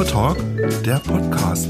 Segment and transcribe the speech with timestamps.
[0.00, 0.38] Kulturtalk,
[0.82, 1.68] der Podcast.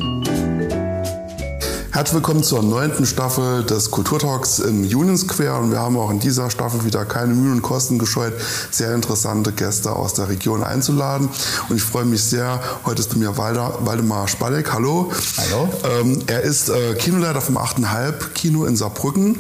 [1.91, 6.21] Herzlich willkommen zur neunten Staffel des Kulturtalks im Union Square und wir haben auch in
[6.21, 8.33] dieser Staffel wieder keine Mühen und Kosten gescheut,
[8.71, 11.29] sehr interessante Gäste aus der Region einzuladen.
[11.69, 14.73] Und ich freue mich sehr, heute ist bei mir Waldemar Spalleck.
[14.73, 15.11] Hallo.
[15.37, 15.69] Hallo.
[15.83, 19.39] Ähm, er ist äh, Kinoleiter vom 8,5 Kino in Saarbrücken.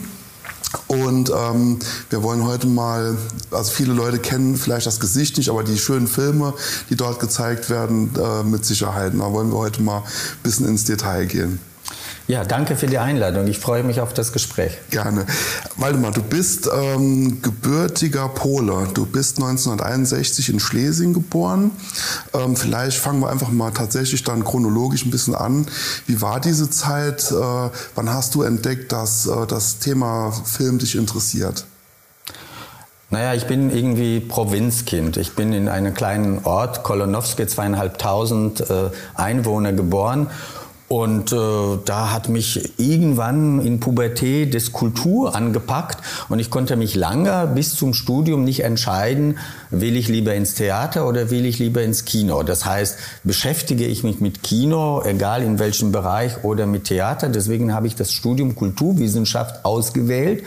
[0.91, 1.79] Und ähm,
[2.09, 3.17] wir wollen heute mal,
[3.53, 6.53] also viele Leute kennen vielleicht das Gesicht nicht, aber die schönen Filme,
[6.91, 9.13] die dort gezeigt werden, äh, mit Sicherheit.
[9.15, 11.61] Da wollen wir heute mal ein bisschen ins Detail gehen.
[12.31, 13.49] Ja, danke für die Einladung.
[13.49, 14.79] Ich freue mich auf das Gespräch.
[14.91, 15.27] Gerne.
[15.75, 18.87] Waldemar, du bist ähm, gebürtiger Pole.
[18.95, 21.73] Du bist 1961 in Schlesien geboren.
[22.33, 25.67] Ähm, vielleicht fangen wir einfach mal tatsächlich dann chronologisch ein bisschen an.
[26.07, 27.33] Wie war diese Zeit?
[27.33, 27.35] Äh,
[27.97, 31.65] wann hast du entdeckt, dass äh, das Thema Film dich interessiert?
[33.13, 35.17] Naja, ich bin irgendwie Provinzkind.
[35.17, 40.29] Ich bin in einem kleinen Ort, Kolonowski, zweieinhalbtausend äh, Einwohner geboren
[40.93, 41.37] und äh,
[41.85, 47.77] da hat mich irgendwann in Pubertät das Kultur angepackt und ich konnte mich lange bis
[47.77, 49.39] zum Studium nicht entscheiden,
[49.71, 52.43] will ich lieber ins Theater oder will ich lieber ins Kino.
[52.43, 57.29] Das heißt, beschäftige ich mich mit Kino, egal in welchem Bereich oder mit Theater.
[57.29, 60.43] Deswegen habe ich das Studium Kulturwissenschaft ausgewählt.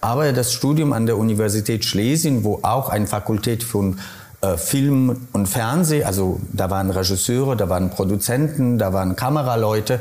[0.00, 3.96] Aber das Studium an der Universität Schlesien, wo auch eine Fakultät für
[4.40, 10.00] äh, Film und Fernsehen, also da waren Regisseure, da waren Produzenten, da waren Kameraleute.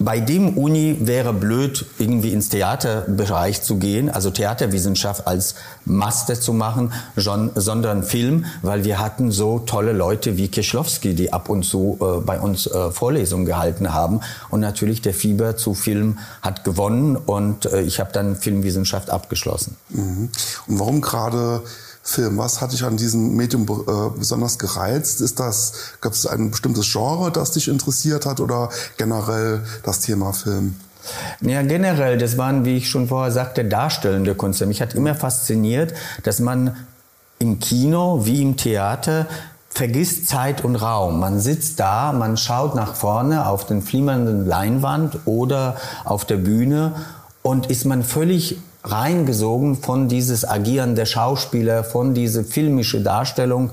[0.00, 6.52] Bei dem Uni wäre blöd, irgendwie ins Theaterbereich zu gehen, also Theaterwissenschaft als Master zu
[6.52, 11.98] machen, sondern Film, weil wir hatten so tolle Leute wie Keschlowski, die ab und zu
[12.00, 14.20] äh, bei uns äh, Vorlesungen gehalten haben.
[14.50, 19.76] Und natürlich der Fieber zu Film hat gewonnen und äh, ich habe dann Filmwissenschaft abgeschlossen.
[19.88, 20.28] Mhm.
[20.68, 21.62] Und warum gerade
[22.08, 22.38] Film?
[22.38, 25.20] Was hat dich an diesem Medium äh, besonders gereizt?
[25.20, 30.32] Ist das, gab es ein bestimmtes Genre, das dich interessiert hat oder generell das Thema
[30.32, 30.74] Film?
[31.42, 34.64] Ja, generell, das waren, wie ich schon vorher sagte, darstellende Kunst.
[34.64, 35.92] Mich hat immer fasziniert,
[36.22, 36.76] dass man
[37.38, 39.26] im Kino wie im Theater
[39.68, 41.20] vergisst Zeit und Raum.
[41.20, 46.94] Man sitzt da, man schaut nach vorne auf den flimmernden Leinwand oder auf der Bühne
[47.42, 48.58] und ist man völlig
[48.90, 53.70] reingesogen von dieses Agieren der Schauspieler, von diese filmische Darstellung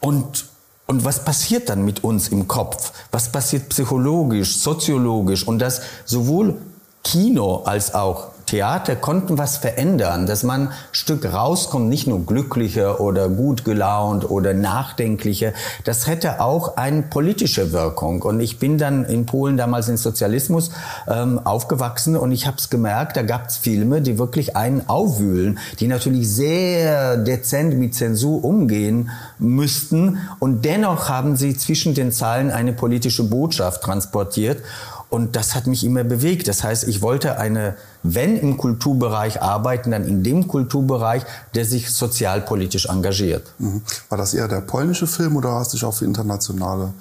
[0.00, 0.46] und
[0.90, 2.92] und was passiert dann mit uns im Kopf?
[3.10, 5.46] Was passiert psychologisch, soziologisch?
[5.46, 6.56] Und das sowohl
[7.04, 13.28] Kino als auch Theater konnten was verändern, dass man Stück rauskommt, nicht nur glücklicher oder
[13.28, 15.52] gut gelaunt oder nachdenklicher.
[15.84, 18.22] Das hätte auch eine politische Wirkung.
[18.22, 20.70] Und ich bin dann in Polen damals in Sozialismus
[21.06, 25.58] ähm, aufgewachsen und ich habe es gemerkt, da gab es Filme, die wirklich einen aufwühlen,
[25.80, 30.18] die natürlich sehr dezent mit Zensur umgehen müssten.
[30.38, 34.62] Und dennoch haben sie zwischen den Zeilen eine politische Botschaft transportiert.
[35.10, 36.48] Und das hat mich immer bewegt.
[36.48, 41.22] Das heißt, ich wollte eine, wenn im Kulturbereich arbeiten, dann in dem Kulturbereich,
[41.54, 43.46] der sich sozialpolitisch engagiert.
[43.58, 43.82] Mhm.
[44.08, 46.92] War das eher der polnische Film oder hast du dich auch für internationale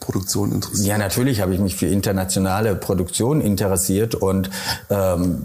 [0.00, 0.86] Produktion interessiert?
[0.86, 4.50] Ja, natürlich habe ich mich für internationale Produktion interessiert und
[4.90, 5.42] ähm,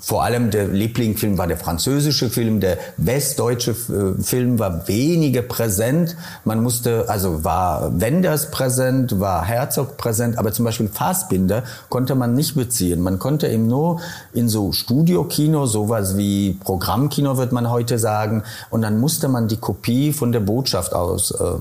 [0.00, 6.16] vor allem der Lieblingsfilm war der französische Film, der westdeutsche äh, Film war weniger präsent.
[6.44, 12.34] Man musste, also war Wenders präsent, war Herzog präsent, aber zum Beispiel Fassbinder konnte man
[12.34, 13.00] nicht beziehen.
[13.00, 14.00] Man konnte eben nur
[14.32, 19.56] in so Studiokino, sowas wie Programmkino wird man heute sagen, und dann musste man die
[19.56, 21.58] Kopie von der Botschaft aus äh,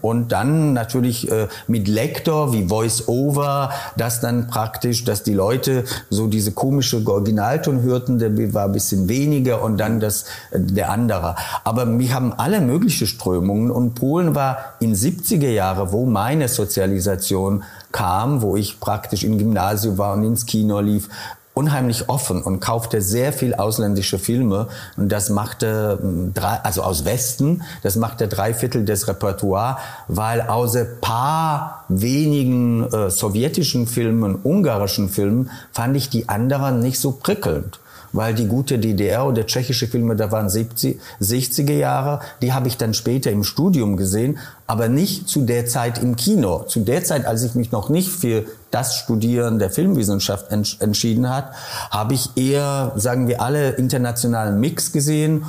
[0.00, 6.26] und dann natürlich äh, mit Lektor wie Voice-Over, das dann praktisch, dass die Leute so
[6.26, 11.36] diese komische Originalton hörten, der war ein bisschen weniger und dann das, der andere.
[11.62, 17.62] Aber wir haben alle möglichen Strömungen und Polen war in 70er Jahre, wo meine Sozialisation
[17.92, 21.08] kam, wo ich praktisch im Gymnasium war und ins Kino lief,
[21.54, 24.68] unheimlich offen und kaufte sehr viel ausländische Filme.
[24.96, 29.78] Und das machte hm, drei, also aus Westen, das machte drei Viertel des Repertoire,
[30.08, 37.12] weil außer paar wenigen äh, sowjetischen Filmen, ungarischen Filmen, fand ich die anderen nicht so
[37.12, 37.80] prickelnd
[38.12, 42.76] weil die gute DDR oder tschechische Filme, da waren 70, 60er Jahre, die habe ich
[42.76, 46.64] dann später im Studium gesehen, aber nicht zu der Zeit im Kino.
[46.64, 51.28] Zu der Zeit, als ich mich noch nicht für das Studieren der Filmwissenschaft ents entschieden
[51.28, 51.52] hat,
[51.90, 55.44] habe ich eher, sagen wir alle, internationalen Mix gesehen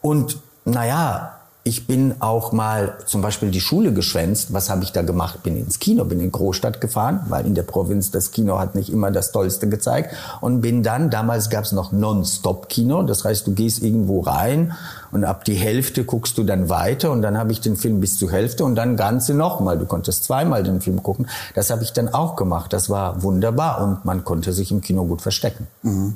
[0.00, 1.35] und naja,
[1.66, 4.52] ich bin auch mal zum Beispiel die Schule geschwänzt.
[4.52, 5.42] Was habe ich da gemacht?
[5.42, 8.88] Bin ins Kino, bin in Großstadt gefahren, weil in der Provinz das Kino hat nicht
[8.88, 10.14] immer das Tollste gezeigt.
[10.40, 13.02] Und bin dann, damals gab es noch Non-Stop-Kino.
[13.02, 14.74] Das heißt, du gehst irgendwo rein
[15.12, 18.18] und ab die Hälfte guckst du dann weiter und dann habe ich den Film bis
[18.18, 19.78] zur Hälfte und dann ganze nochmal.
[19.78, 21.28] Du konntest zweimal den Film gucken.
[21.54, 22.72] Das habe ich dann auch gemacht.
[22.72, 25.66] Das war wunderbar und man konnte sich im Kino gut verstecken.
[25.82, 26.14] Mhm.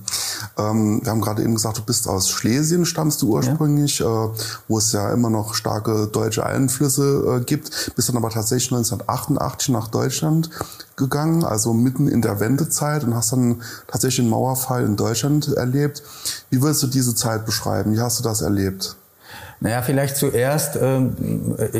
[0.58, 4.26] Ähm, wir haben gerade eben gesagt, du bist aus Schlesien, stammst du ursprünglich, ja.
[4.26, 4.28] äh,
[4.68, 7.92] wo es ja immer noch starke deutsche Einflüsse äh, gibt.
[7.94, 10.50] Bist dann aber tatsächlich 1988 nach Deutschland
[11.00, 16.04] gegangen, also mitten in der Wendezeit und hast dann tatsächlich den Mauerfall in Deutschland erlebt.
[16.50, 17.92] Wie würdest du diese Zeit beschreiben?
[17.92, 18.94] Wie hast du das erlebt?
[19.62, 21.14] Naja, vielleicht zuerst, ähm,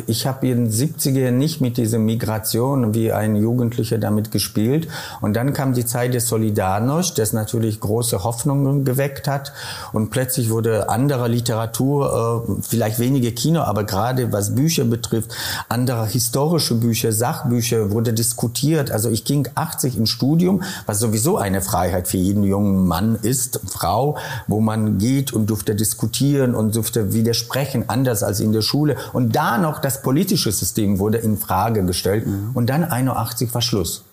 [0.07, 4.87] ich habe in den 70er nicht mit dieser Migration wie ein Jugendlicher damit gespielt.
[5.23, 9.55] Und dann kam die Zeit des Solidarność, das natürlich große Hoffnungen geweckt hat.
[9.95, 15.35] Und plötzlich wurde andere Literatur, äh, vielleicht wenige Kino, aber gerade was Bücher betrifft,
[15.71, 18.91] andere historische Bücher, Sachbücher wurde diskutiert.
[18.91, 23.61] Also ich ging 80 ins Studium, was sowieso eine Freiheit für jeden jungen Mann ist,
[23.71, 24.19] Frau,
[24.49, 28.97] wo man geht und durfte diskutieren und durfte widersprechen sprechen, anders als in der Schule.
[29.13, 32.27] Und da noch das politische System wurde in Frage gestellt.
[32.27, 32.51] Mhm.
[32.55, 34.05] Und dann 81 war Schluss.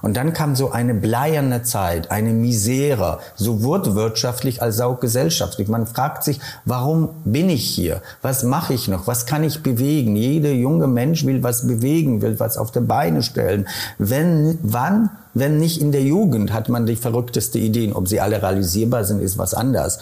[0.00, 5.66] Und dann kam so eine bleierne Zeit, eine Misere, sowohl wirtschaftlich als auch gesellschaftlich.
[5.66, 8.00] Man fragt sich, warum bin ich hier?
[8.22, 9.08] Was mache ich noch?
[9.08, 10.14] Was kann ich bewegen?
[10.14, 13.66] Jeder junge Mensch will was bewegen, will was auf die Beine stellen.
[13.98, 15.10] Wenn, wann?
[15.34, 17.92] Wenn nicht in der Jugend hat man die verrückteste Ideen.
[17.92, 19.98] Ob sie alle realisierbar sind, ist was anderes.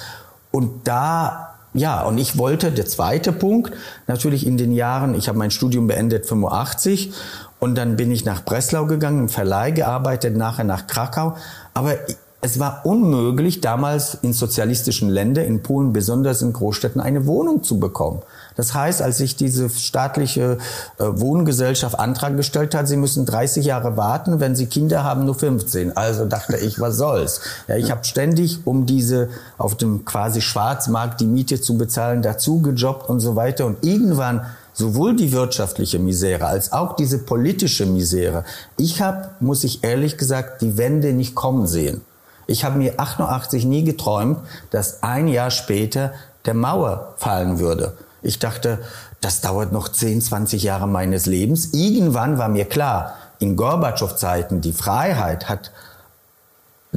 [0.51, 1.46] Und da
[1.77, 3.73] ja, und ich wollte, der zweite Punkt,
[4.07, 7.13] natürlich in den Jahren, ich habe mein Studium beendet 85
[7.61, 11.37] und dann bin ich nach Breslau gegangen, im Verleih gearbeitet, nachher nach Krakau.
[11.75, 11.95] Aber
[12.41, 17.79] es war unmöglich, damals in sozialistischen Ländern, in Polen, besonders in Großstädten, eine Wohnung zu
[17.79, 18.23] bekommen.
[18.57, 20.59] Das heißt, als sich diese staatliche
[20.99, 25.35] äh, Wohngesellschaft Antrag gestellt hat, sie müssen 30 Jahre warten, wenn sie Kinder haben, nur
[25.35, 25.97] 15.
[25.97, 27.41] Also dachte ich, was soll's?
[27.69, 32.61] Ja, ich habe ständig, um diese auf dem quasi Schwarzmarkt die Miete zu bezahlen, dazu
[32.63, 33.67] gejobbt und so weiter.
[33.67, 38.45] Und irgendwann sowohl die wirtschaftliche Misere als auch diese politische Misere.
[38.77, 42.03] Ich habe, muss ich ehrlich gesagt, die Wende nicht kommen sehen.
[42.47, 44.39] Ich habe mir 88 nie geträumt,
[44.71, 46.13] dass ein Jahr später
[46.45, 47.95] der Mauer fallen würde.
[48.27, 48.81] Ich dachte,
[49.21, 51.73] das dauert noch 10, 20 Jahre meines Lebens.
[51.73, 55.71] Irgendwann war mir klar, in Gorbatschow-Zeiten, die Freiheit hat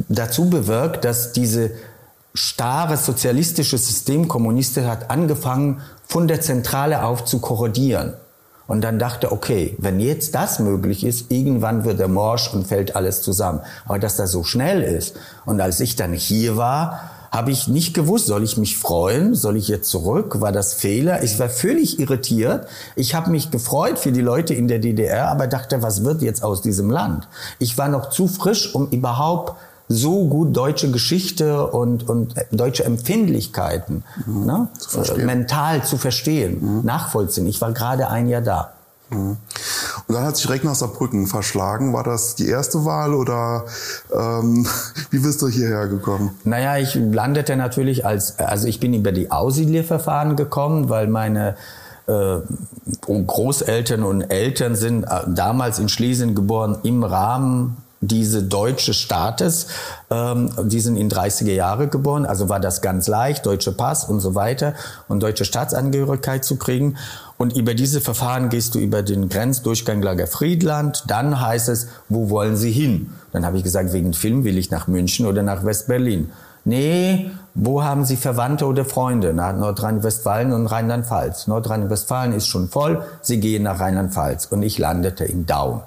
[0.08, 1.72] dazu bewirkt, dass diese
[2.34, 8.14] starre sozialistische System Kommunisten hat angefangen, von der Zentrale auf zu korrodieren.
[8.68, 12.96] Und dann dachte, okay, wenn jetzt das möglich ist, irgendwann wird er morsch und fällt
[12.96, 13.62] alles zusammen.
[13.86, 15.16] Aber dass das so schnell ist.
[15.46, 19.58] Und als ich dann hier war, habe ich nicht gewusst, soll ich mich freuen, soll
[19.58, 21.24] ich jetzt zurück, war das Fehler?
[21.24, 22.68] Ich war völlig irritiert.
[22.96, 26.44] Ich habe mich gefreut für die Leute in der DDR, aber dachte, was wird jetzt
[26.44, 27.28] aus diesem Land?
[27.60, 29.54] Ich war noch zu frisch, um überhaupt
[29.88, 36.86] so gut deutsche Geschichte und, und deutsche Empfindlichkeiten mhm, ne, zu mental zu verstehen, mhm.
[36.86, 37.48] nachvollziehen.
[37.48, 38.74] Ich war gerade ein Jahr da.
[39.10, 39.38] Mhm.
[40.08, 41.94] Und dann hat sich Regner Saarbrücken verschlagen.
[41.94, 43.66] War das die erste Wahl oder
[44.14, 44.68] ähm,
[45.12, 46.32] wie bist du hierher gekommen?
[46.44, 51.56] Naja, ich landete natürlich als, also ich bin über die Aussiedlerverfahren gekommen, weil meine
[52.08, 52.38] äh,
[53.06, 59.68] Großeltern und Eltern sind äh, damals in Schlesien geboren im Rahmen diese deutsche Staates,
[60.10, 64.22] ähm, die sind in 30er Jahre geboren, also war das ganz leicht, deutsche Pass und
[64.22, 64.74] so weiter
[65.08, 66.98] und deutsche Staatsangehörigkeit zu kriegen.
[67.42, 71.06] Und über diese Verfahren gehst du über den Grenzdurchgang Lager Friedland.
[71.08, 73.12] Dann heißt es, wo wollen Sie hin?
[73.32, 76.32] Dann habe ich gesagt, wegen Film will ich nach München oder nach West-Berlin.
[76.66, 79.32] Nee, wo haben Sie Verwandte oder Freunde?
[79.34, 81.48] Na, Nordrhein-Westfalen und Rheinland-Pfalz.
[81.48, 84.48] Nordrhein-Westfalen ist schon voll, Sie gehen nach Rheinland-Pfalz.
[84.48, 85.84] Und ich landete in Daum.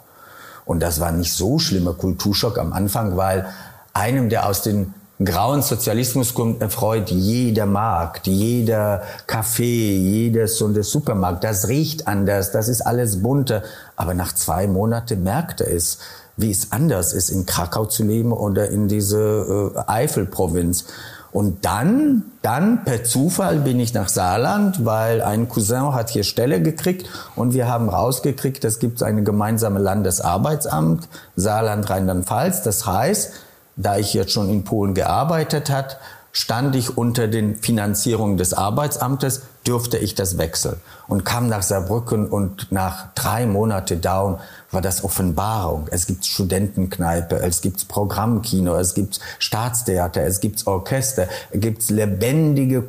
[0.64, 3.44] Und das war nicht so schlimmer Kulturschock am Anfang, weil
[3.92, 10.84] einem, der aus den grauen Sozialismus kommt, erfreut jeder Markt, jeder Café, jedes und der
[10.84, 11.44] Supermarkt.
[11.44, 13.62] Das riecht anders, das ist alles bunter.
[13.96, 15.98] Aber nach zwei Monaten merkte es,
[16.36, 20.86] wie es anders ist, in Krakau zu leben oder in diese äh, Eifelprovinz.
[21.32, 26.60] Und dann, dann per Zufall bin ich nach Saarland, weil ein Cousin hat hier Stelle
[26.60, 32.62] gekriegt und wir haben rausgekriegt, es gibt eine gemeinsame Landesarbeitsamt, Saarland, Rheinland-Pfalz.
[32.62, 33.32] Das heißt,
[33.76, 35.98] da ich jetzt schon in Polen gearbeitet hat,
[36.32, 40.76] stand ich unter den Finanzierungen des Arbeitsamtes, dürfte ich das wechseln
[41.06, 44.38] und kam nach Saarbrücken und nach drei Monate Down
[44.70, 45.88] war das Offenbarung.
[45.90, 52.82] Es gibt Studentenkneipe, es gibt Programmkino, es gibt Staatstheater, es gibt Orchester, es gibt lebendige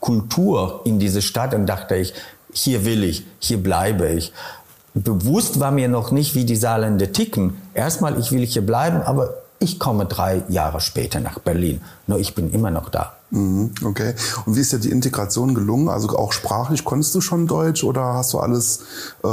[0.00, 2.12] Kultur in diese Stadt und dachte ich,
[2.52, 4.32] hier will ich, hier bleibe ich.
[4.94, 7.56] Bewusst war mir noch nicht, wie die Saarländer ticken.
[7.72, 11.80] Erstmal, ich will hier bleiben, aber ich komme drei Jahre später nach Berlin.
[12.06, 13.14] Nur ich bin immer noch da.
[13.32, 14.12] Mhm, okay.
[14.44, 15.88] Und wie ist dir die Integration gelungen?
[15.88, 18.80] Also auch sprachlich konntest du schon Deutsch oder hast du alles
[19.24, 19.28] äh,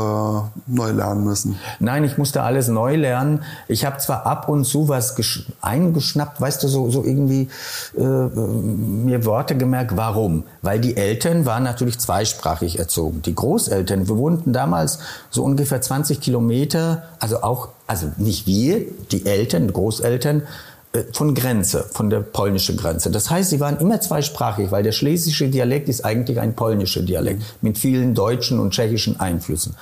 [0.67, 1.59] neu lernen müssen?
[1.81, 3.43] Nein, ich musste alles neu lernen.
[3.67, 5.17] Ich habe zwar ab und zu was
[5.59, 7.49] eingeschnappt, weißt du, so, so irgendwie
[7.97, 9.97] äh, mir Worte gemerkt.
[9.97, 10.43] Warum?
[10.61, 13.21] Weil die Eltern waren natürlich zweisprachig erzogen.
[13.23, 19.25] Die Großeltern, wir wohnten damals so ungefähr 20 Kilometer, also auch, also nicht wir, die
[19.25, 20.45] Eltern, Großeltern, äh,
[21.13, 23.11] von Grenze, von der polnischen Grenze.
[23.11, 27.43] Das heißt, sie waren immer zweisprachig, weil der schlesische Dialekt ist eigentlich ein polnischer Dialekt
[27.61, 29.75] mit vielen deutschen und tschechischen Einflüssen.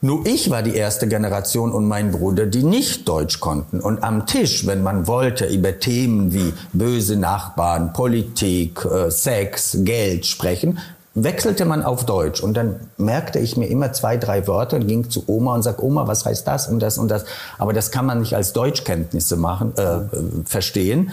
[0.00, 3.80] Nur ich war die erste Generation und mein Bruder, die nicht Deutsch konnten.
[3.80, 10.24] Und am Tisch, wenn man wollte, über Themen wie böse Nachbarn, Politik, äh, Sex, Geld
[10.26, 10.78] sprechen,
[11.14, 15.10] wechselte man auf Deutsch und dann merkte ich mir immer zwei, drei Wörter und ging
[15.10, 17.24] zu Oma und sagte, Oma, was heißt das und das und das.
[17.58, 20.00] Aber das kann man nicht als Deutschkenntnisse machen, äh,
[20.44, 21.10] verstehen.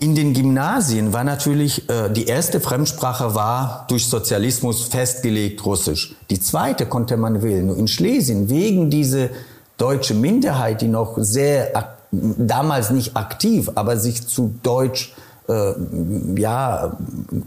[0.00, 6.16] In den Gymnasien war natürlich, äh, die erste Fremdsprache war durch Sozialismus festgelegt Russisch.
[6.30, 7.66] Die zweite konnte man wählen.
[7.66, 9.28] Nur in Schlesien, wegen dieser
[9.78, 15.14] deutsche Minderheit, die noch sehr, damals nicht aktiv, aber sich zu Deutsch
[15.48, 15.72] äh,
[16.36, 16.96] ja,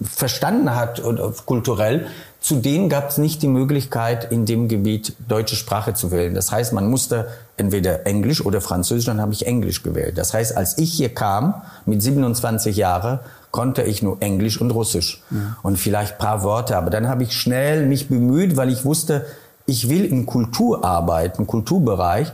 [0.03, 2.07] verstanden hat oder kulturell,
[2.39, 6.33] zu denen gab es nicht die Möglichkeit, in dem Gebiet deutsche Sprache zu wählen.
[6.33, 7.27] Das heißt, man musste
[7.57, 10.17] entweder Englisch oder Französisch, dann habe ich Englisch gewählt.
[10.17, 13.19] Das heißt, als ich hier kam, mit 27 Jahren,
[13.51, 15.57] konnte ich nur Englisch und Russisch ja.
[15.63, 16.77] und vielleicht paar Worte.
[16.77, 19.25] Aber dann habe ich schnell mich bemüht, weil ich wusste,
[19.65, 22.31] ich will in Kultur arbeiten, Kulturbereich.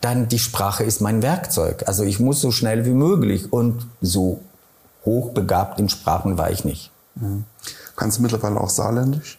[0.00, 1.84] Dann die Sprache ist mein Werkzeug.
[1.86, 4.40] Also ich muss so schnell wie möglich und so
[5.06, 6.90] hochbegabt in Sprachen war ich nicht.
[7.14, 7.44] Mhm.
[7.96, 9.38] Kannst du mittlerweile auch Saarländisch?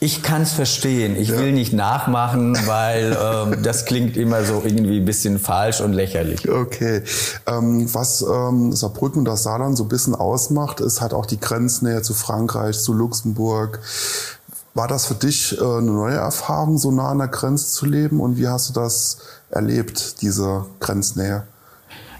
[0.00, 1.14] Ich kann es verstehen.
[1.14, 1.38] Ich ja.
[1.38, 6.50] will nicht nachmachen, weil ähm, das klingt immer so irgendwie ein bisschen falsch und lächerlich.
[6.50, 7.04] Okay.
[7.46, 11.38] Ähm, was ähm, Saarbrücken und das Saarland so ein bisschen ausmacht, ist halt auch die
[11.38, 13.78] Grenznähe zu Frankreich, zu Luxemburg.
[14.74, 18.18] War das für dich äh, eine neue Erfahrung, so nah an der Grenze zu leben?
[18.18, 19.18] Und wie hast du das
[19.50, 21.44] erlebt, diese Grenznähe?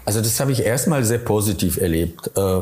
[0.05, 2.31] Also das habe ich erstmal sehr positiv erlebt.
[2.35, 2.61] Äh,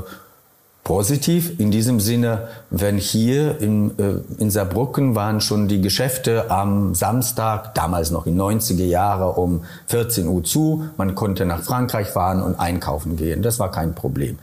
[0.84, 6.96] positiv in diesem Sinne, wenn hier in, äh, in Saarbrücken waren schon die Geschäfte am
[6.96, 10.86] Samstag, damals noch in 90er Jahre um 14 Uhr zu.
[10.98, 13.42] Man konnte nach Frankreich fahren und einkaufen gehen.
[13.42, 14.40] Das war kein Problem.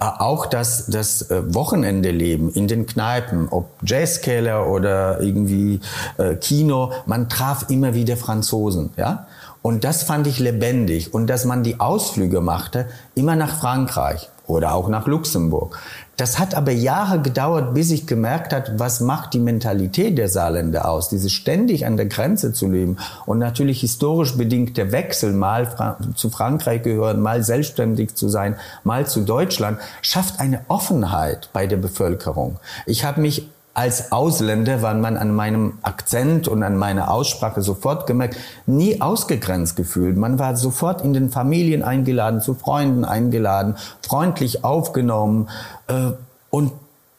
[0.00, 5.80] Äh, auch das, das äh, Wochenende-Leben in den Kneipen, ob Jazzkeller oder irgendwie
[6.18, 9.26] äh, Kino, man traf immer wieder Franzosen, ja.
[9.64, 11.14] Und das fand ich lebendig.
[11.14, 15.78] Und dass man die Ausflüge machte, immer nach Frankreich oder auch nach Luxemburg.
[16.18, 20.86] Das hat aber Jahre gedauert, bis ich gemerkt hat, was macht die Mentalität der Saarländer
[20.86, 25.96] aus, diese ständig an der Grenze zu leben und natürlich historisch bedingt der Wechsel, mal
[26.14, 31.78] zu Frankreich gehören, mal selbstständig zu sein, mal zu Deutschland, schafft eine Offenheit bei der
[31.78, 32.58] Bevölkerung.
[32.84, 38.06] Ich habe mich als Ausländer, weil man an meinem Akzent und an meiner Aussprache sofort
[38.06, 40.16] gemerkt, nie ausgegrenzt gefühlt.
[40.16, 45.48] Man war sofort in den Familien eingeladen, zu Freunden eingeladen, freundlich aufgenommen
[45.88, 46.12] äh,
[46.50, 46.72] und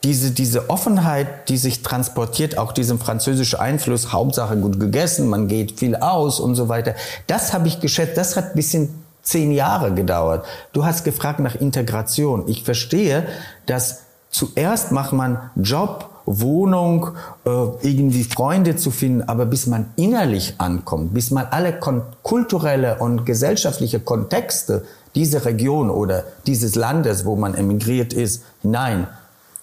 [0.06, 5.80] diese, diese Offenheit, die sich transportiert, auch diesem französischen Einfluss, Hauptsache gut gegessen, man geht
[5.80, 6.94] viel aus und so weiter,
[7.28, 10.46] das habe ich geschätzt, das hat bisschen zehn Jahre gedauert.
[10.72, 12.44] Du hast gefragt nach Integration.
[12.48, 13.28] Ich verstehe,
[13.66, 17.10] dass zuerst macht man Job, Wohnung,
[17.46, 17.50] äh,
[17.82, 21.79] irgendwie Freunde zu finden, aber bis man innerlich ankommt, bis man alle
[22.24, 29.08] kulturelle und gesellschaftliche Kontexte dieser Region oder dieses Landes, wo man emigriert ist, hinein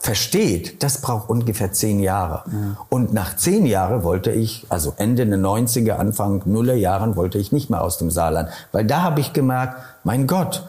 [0.02, 2.42] versteht, das braucht ungefähr zehn Jahre.
[2.46, 2.76] Ja.
[2.88, 7.52] Und nach zehn Jahren wollte ich, also Ende der 90er, Anfang Nuller Jahren, wollte ich
[7.52, 8.48] nicht mehr aus dem Saarland.
[8.72, 10.66] Weil da habe ich gemerkt, mein Gott,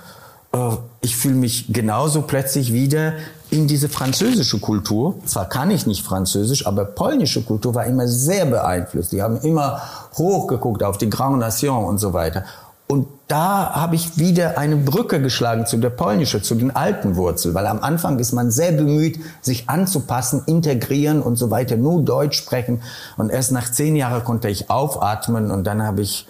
[0.53, 0.57] äh,
[1.01, 3.13] ich fühle mich genauso plötzlich wieder
[3.53, 5.15] in diese französische Kultur.
[5.25, 9.11] Zwar kann ich nicht Französisch, aber polnische Kultur war immer sehr beeinflusst.
[9.11, 9.79] Die haben immer
[10.17, 12.45] hochgeguckt auf die Grand Nation und so weiter.
[12.87, 17.53] Und da habe ich wieder eine Brücke geschlagen zu der polnischen, zu den alten Wurzeln,
[17.53, 22.37] weil am Anfang ist man sehr bemüht, sich anzupassen, integrieren und so weiter, nur Deutsch
[22.37, 22.81] sprechen.
[23.17, 26.27] Und erst nach zehn Jahren konnte ich aufatmen und dann habe ich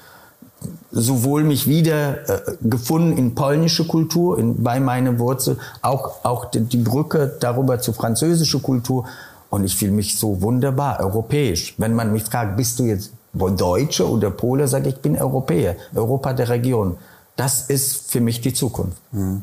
[0.92, 6.62] sowohl mich wieder äh, gefunden in polnische Kultur, in, bei meiner Wurzel, auch, auch die,
[6.62, 9.06] die Brücke darüber zur französischen Kultur.
[9.50, 11.76] Und ich fühle mich so wunderbar europäisch.
[11.78, 15.76] Wenn man mich fragt, bist du jetzt Deutsche oder Pole, sage ich, ich bin Europäer,
[15.94, 16.98] Europa der Region.
[17.36, 18.98] Das ist für mich die Zukunft.
[19.12, 19.42] Mhm.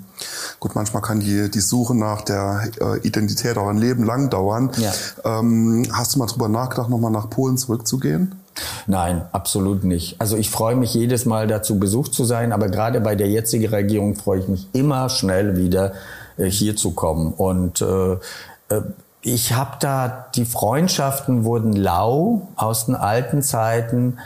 [0.61, 4.71] Gut, manchmal kann die, die Suche nach der äh, Identität auch ein Leben lang dauern.
[4.77, 4.93] Ja.
[5.25, 8.40] Ähm, hast du mal drüber nachgedacht, nochmal nach Polen zurückzugehen?
[8.87, 10.21] Nein, absolut nicht.
[10.21, 13.69] Also ich freue mich jedes Mal dazu, besucht zu sein, aber gerade bei der jetzigen
[13.69, 15.93] Regierung freue ich mich immer schnell wieder
[16.37, 17.33] äh, hier zu kommen.
[17.33, 18.83] Und äh, äh
[19.23, 24.19] ich habe da, die Freundschaften wurden lau aus den alten Zeiten.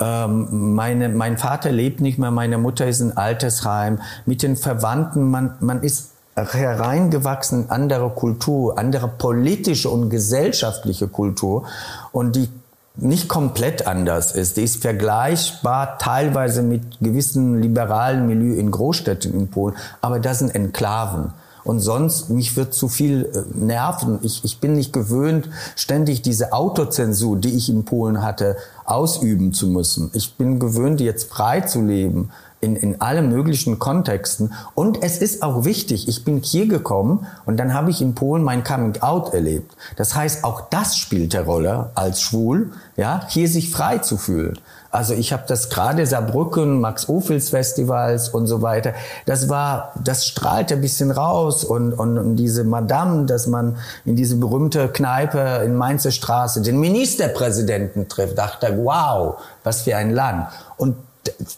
[0.00, 4.00] Ähm, meine, mein Vater lebt nicht mehr, meine Mutter ist in Altersheim.
[4.26, 11.64] Mit den Verwandten, man, man ist hereingewachsen in andere Kultur, andere politische und gesellschaftliche Kultur
[12.12, 12.48] und die
[12.96, 14.56] nicht komplett anders ist.
[14.56, 20.54] Die ist vergleichbar teilweise mit gewissen liberalen Milieu in Großstädten in Polen, aber das sind
[20.54, 21.32] Enklaven.
[21.62, 24.18] Und sonst, mich wird zu viel äh, nerven.
[24.22, 28.56] Ich, ich bin nicht gewöhnt, ständig diese Autozensur, die ich in Polen hatte,
[28.86, 30.10] ausüben zu müssen.
[30.14, 32.30] Ich bin gewöhnt, jetzt frei zu leben
[32.60, 34.52] in, in allen möglichen Kontexten.
[34.74, 38.42] Und es ist auch wichtig, ich bin hier gekommen und dann habe ich in Polen
[38.42, 39.74] mein Coming Out erlebt.
[39.96, 44.58] Das heißt, auch das spielt eine Rolle als schwul, ja, hier sich frei zu fühlen.
[44.92, 48.92] Also ich habe das gerade Saarbrücken, Max Ophels Festivals und so weiter.
[49.24, 54.16] Das war, das strahlt ein bisschen raus und, und, und diese Madame, dass man in
[54.16, 60.48] diese berühmte Kneipe in Mainzer Straße den Ministerpräsidenten trifft, dachte, wow, was für ein Land.
[60.76, 60.96] Und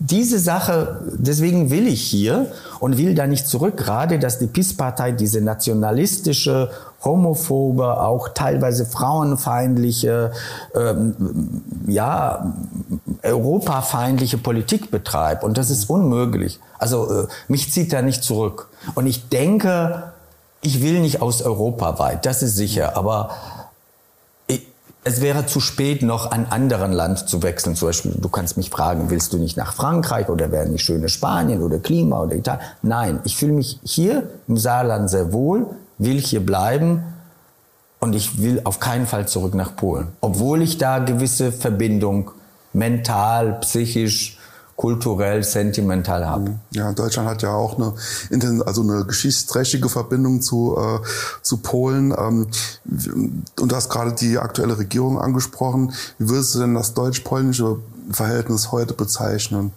[0.01, 2.47] diese Sache, deswegen will ich hier
[2.81, 6.71] und will da nicht zurück, gerade dass die PIS-Partei diese nationalistische,
[7.05, 10.33] homophobe, auch teilweise frauenfeindliche,
[10.75, 12.55] ähm, ja,
[13.23, 15.45] europafeindliche Politik betreibt.
[15.45, 16.61] Und das ist unmöglich.
[16.79, 18.69] Also äh, mich zieht da nicht zurück.
[18.95, 20.13] Und ich denke,
[20.61, 22.97] ich will nicht aus Europa weit, das ist sicher.
[22.97, 23.31] Aber
[25.05, 27.75] es wäre zu spät, noch ein anderen Land zu wechseln.
[27.75, 31.09] Zum Beispiel, du kannst mich fragen, willst du nicht nach Frankreich oder wäre nicht schöne
[31.09, 32.65] Spanien oder Klima oder Italien?
[32.83, 35.67] Nein, ich fühle mich hier im Saarland sehr wohl,
[35.99, 37.03] will hier bleiben
[37.99, 40.09] und ich will auf keinen Fall zurück nach Polen.
[40.21, 42.31] Obwohl ich da gewisse Verbindung
[42.73, 44.39] mental, psychisch,
[44.77, 46.51] kulturell, sentimental habe.
[46.51, 46.59] Mhm.
[46.71, 47.95] Ja, Deutschland hat ja auch eine,
[48.65, 50.99] also eine geschichtsträchtige Verbindung zu, äh,
[51.43, 52.15] zu Polen.
[52.17, 52.47] Ähm,
[53.61, 55.93] und du hast gerade die aktuelle Regierung angesprochen.
[56.19, 57.77] Wie würdest du denn das deutsch-polnische
[58.11, 59.73] Verhältnis heute bezeichnen?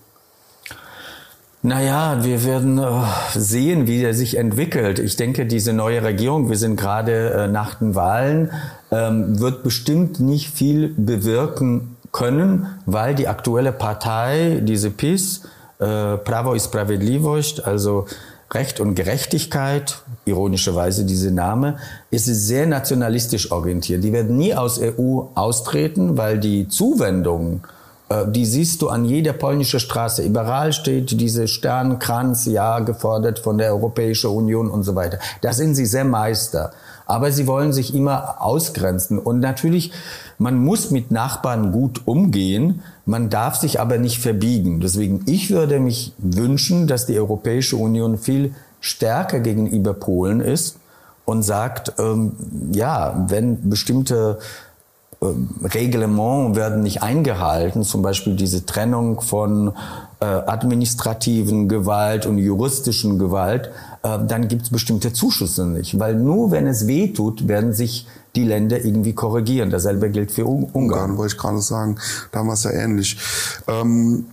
[1.66, 3.02] Naja, wir werden äh,
[3.34, 5.00] sehen, wie er sich entwickelt.
[5.00, 8.52] Ich denke, diese neue Regierung, wir sind gerade äh, nach den Wahlen,
[8.92, 15.42] ähm, wird bestimmt nicht viel bewirken können, weil die aktuelle Partei, diese PiS,
[15.80, 18.06] äh, Prawo i Sprawiedliwość, also
[18.54, 21.76] Recht und Gerechtigkeit, ironischerweise diese Name,
[22.12, 24.02] ist sehr nationalistisch orientiert.
[24.04, 27.64] Die werden nie aus EU austreten, weil die Zuwendungen,
[28.08, 30.24] äh, die siehst du an jeder polnischen Straße.
[30.24, 35.20] Überall steht diese Sternkranz, ja, gefordert von der Europäischen Union und so weiter.
[35.42, 36.72] Da sind sie sehr Meister.
[37.06, 39.20] Aber sie wollen sich immer ausgrenzen.
[39.20, 39.92] Und natürlich
[40.38, 44.82] man muss mit Nachbarn gut umgehen, man darf sich aber nicht verbiegen.
[44.82, 50.78] Deswegen, ich würde mich wünschen, dass die Europäische Union viel stärker gegenüber Polen ist
[51.24, 52.34] und sagt, ähm,
[52.74, 54.40] ja, wenn bestimmte
[55.64, 59.74] Reglement werden nicht eingehalten, zum Beispiel diese Trennung von
[60.20, 63.70] äh, administrativen Gewalt und juristischen Gewalt,
[64.04, 66.00] äh, dann gibt es bestimmte Zuschüsse nicht.
[66.00, 69.70] Weil nur wenn es weh tut, werden sich die Länder irgendwie korrigieren.
[69.70, 70.72] Dasselbe gilt für Ungarn.
[70.74, 71.98] Ungarn, wollte ich gerade sagen.
[72.32, 73.18] Da war es ja ähnlich.
[73.68, 74.26] Ähm,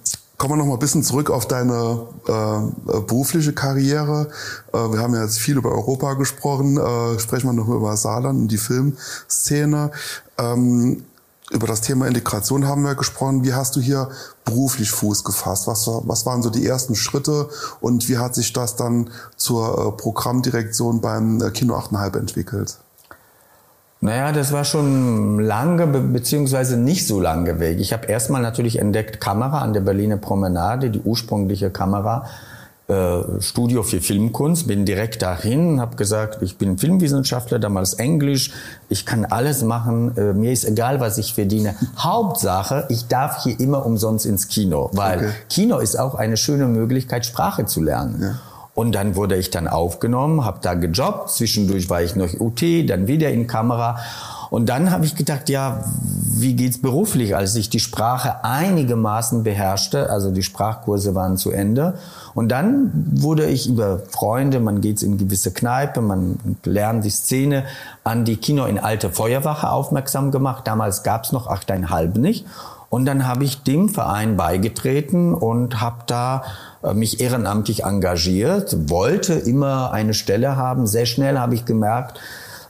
[0.43, 4.27] Kommen wir noch mal ein bisschen zurück auf deine äh, berufliche Karriere.
[4.73, 6.79] Äh, wir haben ja jetzt viel über Europa gesprochen.
[6.79, 9.93] Äh, sprechen wir noch über Saarland und die Filmszene.
[10.43, 11.05] Ähm,
[11.51, 13.45] über das Thema Integration haben wir gesprochen.
[13.45, 14.09] Wie hast du hier
[14.45, 15.67] beruflich Fuß gefasst?
[15.67, 17.49] Was, was waren so die ersten Schritte
[17.81, 22.79] und wie hat sich das dann zur äh, Programmdirektion beim äh, Kino 8,5 entwickelt?
[24.01, 27.79] Naja, das war schon lange be beziehungsweise nicht so lange Weg.
[27.79, 32.27] Ich habe erstmal natürlich entdeckt Kamera an der Berliner Promenade, die ursprüngliche Kamera.
[32.93, 38.53] Äh, Studio für Filmkunst, bin direkt dahin, habe gesagt, ich bin Filmwissenschaftler, damals Englisch,
[38.91, 41.75] ich kann alles machen, äh, mir ist egal, was ich verdiene.
[41.99, 45.31] Hauptsache, ich darf hier immer umsonst ins Kino, weil okay.
[45.49, 48.19] Kino ist auch eine schöne Möglichkeit, Sprache zu lernen.
[48.21, 48.41] Ja.
[48.75, 51.31] Und dann wurde ich dann aufgenommen, habe da gejobbt.
[51.31, 53.99] Zwischendurch war ich noch UT, dann wieder in Kamera.
[54.53, 55.83] Und dann habe ich gedacht, ja,
[56.37, 61.95] wie geht's beruflich, als ich die Sprache einigermaßen beherrschte, also die Sprachkurse waren zu Ende.
[62.35, 67.65] Und dann wurde ich über Freunde, man geht in gewisse Kneipe, man lernt die Szene,
[68.05, 70.67] an die Kino in Alte Feuerwache aufmerksam gemacht.
[70.67, 72.45] Damals gab's noch achteinhalb nicht.
[72.91, 76.43] Und dann habe ich dem Verein beigetreten und habe da
[76.83, 80.87] äh, mich ehrenamtlich engagiert, wollte immer eine Stelle haben.
[80.87, 82.21] Sehr schnell habe ich gemerkt,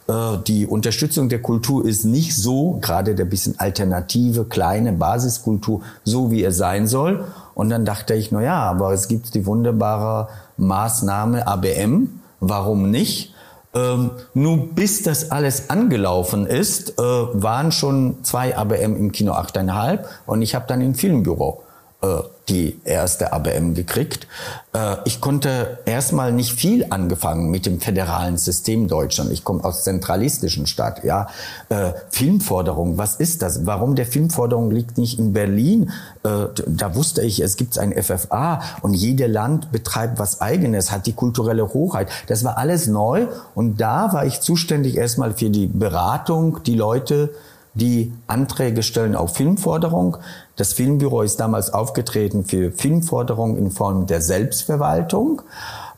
[0.09, 6.43] die Unterstützung der Kultur ist nicht so, gerade der bisschen alternative, kleine Basiskultur, so wie
[6.43, 7.25] er sein soll.
[7.55, 13.33] Und dann dachte ich, na ja, aber es gibt die wunderbare Maßnahme ABM, warum nicht?
[13.75, 20.01] Ähm, nur bis das alles angelaufen ist, äh, waren schon zwei ABM im Kino 8,5
[20.27, 21.63] und ich habe dann im Filmbüro
[22.03, 22.07] äh,
[22.49, 24.27] die erste ABM gekriegt.
[24.73, 29.31] Äh, ich konnte erstmal nicht viel angefangen mit dem föderalen System Deutschland.
[29.31, 31.05] Ich komme aus zentralistischen Stadt.
[31.05, 31.29] Ja,
[31.69, 32.99] äh, Filmforderung.
[32.99, 33.65] Was ist das?
[33.65, 35.91] Warum der Filmforderung liegt nicht in Berlin?
[36.25, 41.07] Äh, da wusste ich, es gibt ein FFA und jeder Land betreibt was Eigenes, hat
[41.07, 42.09] die kulturelle Hochheit.
[42.27, 47.31] Das war alles neu und da war ich zuständig erstmal für die Beratung, die Leute
[47.75, 50.19] die Anträge stellen auf Filmforderung.
[50.57, 55.43] Das Filmbüro ist damals aufgetreten für Filmforderung in Form der Selbstverwaltung.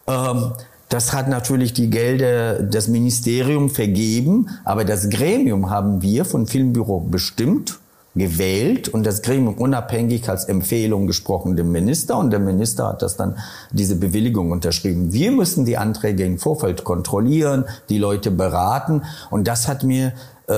[0.06, 0.52] Ähm,
[0.88, 7.00] das hat natürlich die Gelder des Ministerium vergeben, aber das Gremium haben wir von Filmbüro
[7.00, 7.80] bestimmt,
[8.14, 13.16] gewählt und das Gremium unabhängig als Empfehlung gesprochen dem Minister und der Minister hat das
[13.16, 13.38] dann
[13.72, 15.12] diese Bewilligung unterschrieben.
[15.12, 20.12] Wir müssen die Anträge im Vorfeld kontrollieren, die Leute beraten und das hat mir
[20.46, 20.54] äh,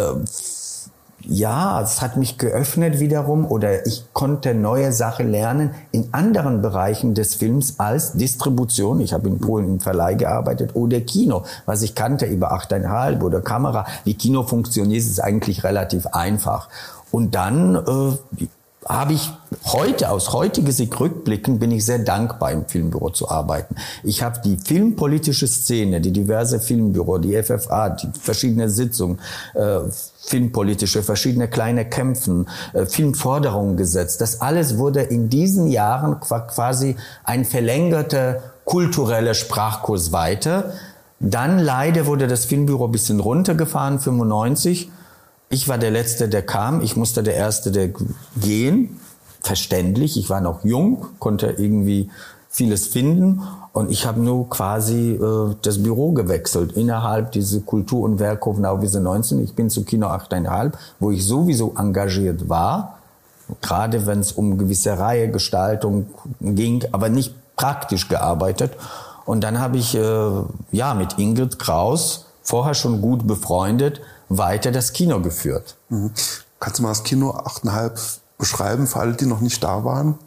[1.29, 7.15] ja, es hat mich geöffnet wiederum oder ich konnte neue Sachen lernen in anderen Bereichen
[7.15, 9.01] des Films als Distribution.
[9.01, 13.41] Ich habe in Polen im Verleih gearbeitet oder Kino, was ich kannte über 8,5 oder
[13.41, 13.87] Kamera.
[14.05, 16.69] Wie Kino funktioniert, ist eigentlich relativ einfach.
[17.11, 18.47] Und dann äh,
[18.89, 19.31] habe ich
[19.65, 23.75] heute, aus heutiger Sicht rückblickend, bin ich sehr dankbar, im Filmbüro zu arbeiten.
[24.05, 29.19] Ich habe die filmpolitische Szene, die diverse Filmbüro, die FFA, die verschiedene Sitzungen,
[29.55, 29.81] äh,
[30.19, 34.21] filmpolitische, verschiedene kleine Kämpfen, äh, Filmforderungen gesetzt.
[34.21, 40.73] Das alles wurde in diesen Jahren quasi ein verlängerter kultureller Sprachkurs weiter.
[41.19, 44.91] Dann leider wurde das Filmbüro bisschen runtergefahren, 95
[45.49, 46.81] ich war der Letzte, der kam.
[46.81, 47.91] Ich musste der Erste, der
[48.41, 49.01] gehen.
[49.41, 50.17] Verständlich.
[50.17, 52.11] Ich war noch jung, konnte irgendwie
[52.49, 53.43] vieles finden.
[53.73, 59.01] Und ich habe nur quasi äh, das Büro gewechselt innerhalb dieser Kultur- und Werkhof Nauwiese
[59.01, 59.45] 19.
[59.45, 62.99] Ich bin zu Kino 8,5, wo ich sowieso engagiert war.
[63.61, 66.07] Gerade wenn es um gewisse Reihe, Gestaltung
[66.41, 68.73] ging, aber nicht praktisch gearbeitet.
[69.27, 70.31] Und dann habe ich äh,
[70.73, 75.77] ja mit Ingrid Kraus, vorher schon gut befreundet, weiter das Kino geführt.
[75.89, 76.11] Mhm.
[76.61, 80.19] Kannst du mal das Kino 8,5 beschreiben für alle, die noch nicht da waren?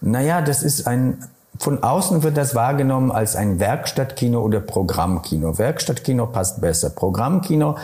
[0.00, 1.24] Naja, das ist ein,
[1.58, 5.58] von außen wird das wahrgenommen als ein Werkstattkino oder Programmkino.
[5.58, 6.90] Werkstattkino passt besser.
[6.90, 7.76] Programmkino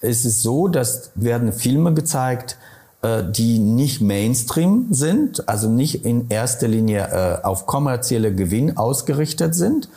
[0.00, 2.56] ist es so, dass werden Filme gezeigt,
[3.02, 7.08] äh, die nicht Mainstream sind, also nicht in erster Linie
[7.40, 9.88] äh, auf kommerzielle Gewinn ausgerichtet sind,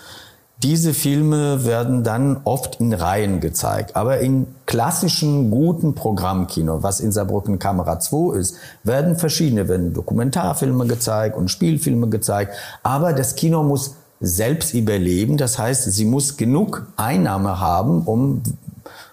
[0.64, 7.12] diese Filme werden dann oft in Reihen gezeigt, aber in klassischen guten Programmkino, was in
[7.12, 13.62] Saarbrücken Kamera 2 ist, werden verschiedene, werden Dokumentarfilme gezeigt und Spielfilme gezeigt, aber das Kino
[13.62, 18.42] muss selbst überleben, das heißt, sie muss genug Einnahme haben, um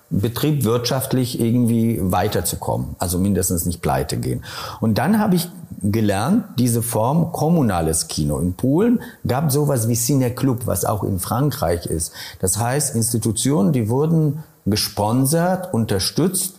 [0.08, 4.44] Betrieb wirtschaftlich irgendwie weiterzukommen, also mindestens nicht pleite gehen.
[4.80, 5.48] Und dann habe ich
[5.82, 8.38] gelernt, diese Form kommunales Kino.
[8.38, 12.12] In Polen gab sowas wie Cineclub, was auch in Frankreich ist.
[12.40, 16.54] Das heißt, Institutionen, die wurden gesponsert, unterstützt.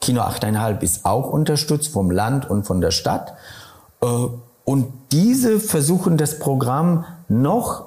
[0.00, 3.34] Kino 8,5 ist auch unterstützt vom Land und von der Stadt.
[4.02, 4.06] Äh,
[4.64, 7.86] und diese versuchen das Programm noch,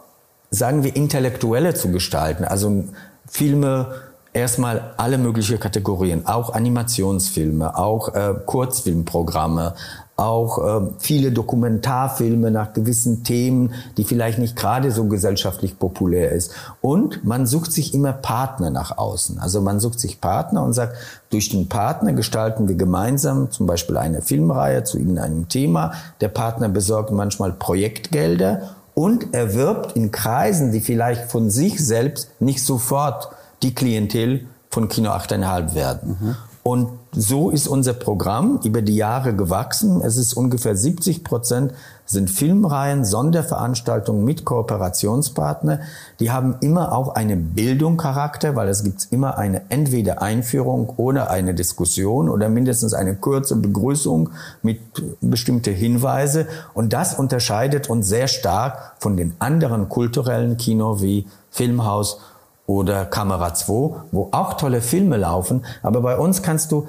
[0.50, 2.44] sagen wir, intellektueller zu gestalten.
[2.44, 2.84] Also
[3.26, 3.96] Filme,
[4.34, 9.76] erstmal alle möglichen Kategorien, auch Animationsfilme, auch äh, Kurzfilmprogramme,
[10.24, 16.54] auch äh, viele Dokumentarfilme nach gewissen Themen, die vielleicht nicht gerade so gesellschaftlich populär ist.
[16.82, 19.40] Und man sucht sich immer Partner nach außen.
[19.40, 20.96] Also man sucht sich Partner und sagt,
[21.30, 25.94] durch den Partner gestalten wir gemeinsam zum Beispiel eine Filmreihe zu irgendeinem Thema.
[26.22, 32.64] Der Partner besorgt manchmal Projektgelder und erwirbt in Kreisen, die vielleicht von sich selbst nicht
[32.64, 33.30] sofort
[33.62, 36.18] die Klientel von Kino 8,5 werden.
[36.20, 36.36] Mhm.
[36.64, 40.02] Und so ist unser Programm über die Jahre gewachsen.
[40.02, 41.74] Es ist ungefähr 70 Prozent
[42.06, 45.80] sind Filmreihen, Sonderveranstaltungen mit Kooperationspartner.
[46.20, 51.30] Die haben immer auch eine Bildung Charakter, weil es gibt immer eine entweder Einführung oder
[51.30, 54.30] eine Diskussion oder mindestens eine kurze Begrüßung
[54.62, 54.80] mit
[55.22, 56.48] bestimmte Hinweise.
[56.74, 62.20] Und das unterscheidet uns sehr stark von den anderen kulturellen Kino wie Filmhaus
[62.66, 65.66] oder Kamera 2, wo auch tolle Filme laufen.
[65.82, 66.88] Aber bei uns kannst du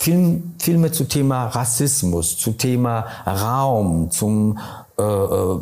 [0.00, 4.58] Film, Filme zu Thema Rassismus, zu Thema Raum, zum
[4.98, 5.60] äh, äh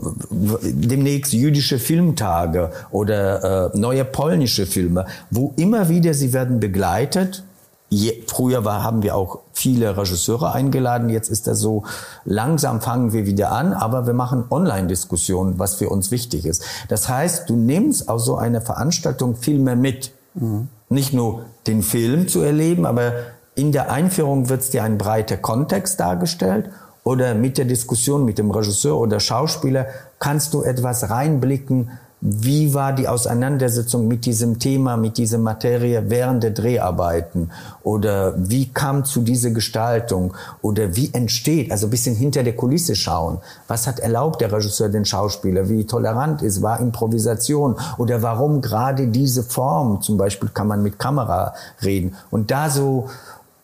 [0.63, 7.43] demnächst jüdische Filmtage oder äh, neue polnische Filme, wo immer wieder sie werden begleitet
[7.91, 11.09] Je, früher war, haben wir auch viele Regisseure eingeladen.
[11.09, 11.85] Jetzt ist das so,
[12.27, 16.63] langsam fangen wir wieder an, aber wir machen Online-Diskussionen, was für uns wichtig ist.
[16.89, 20.13] Das heißt, du nimmst aus so einer Veranstaltung viel mehr mit.
[20.35, 20.69] Mhm.
[20.91, 23.15] Nicht nur den Film zu erleben, aber
[23.59, 26.71] in der Einführung wird dir ein breiter Kontext dargestellt
[27.03, 29.87] oder mit der Diskussion mit dem Regisseur oder Schauspieler
[30.21, 31.91] kannst du etwas reinblicken,
[32.21, 37.53] wie war die Auseinandersetzung mit diesem Thema, mit dieser Materie während der Dreharbeiten?
[37.85, 40.35] Oder wie kam zu dieser Gestaltung?
[40.61, 43.39] Oder wie entsteht, also bisschen hinter der Kulisse schauen.
[43.69, 45.69] Was hat erlaubt der Regisseur den Schauspieler?
[45.69, 46.61] Wie tolerant ist?
[46.61, 47.77] War Improvisation?
[47.99, 50.03] Oder warum gerade diese Form?
[50.03, 52.17] Zum Beispiel kann man mit Kamera reden.
[52.33, 53.09] Und da so,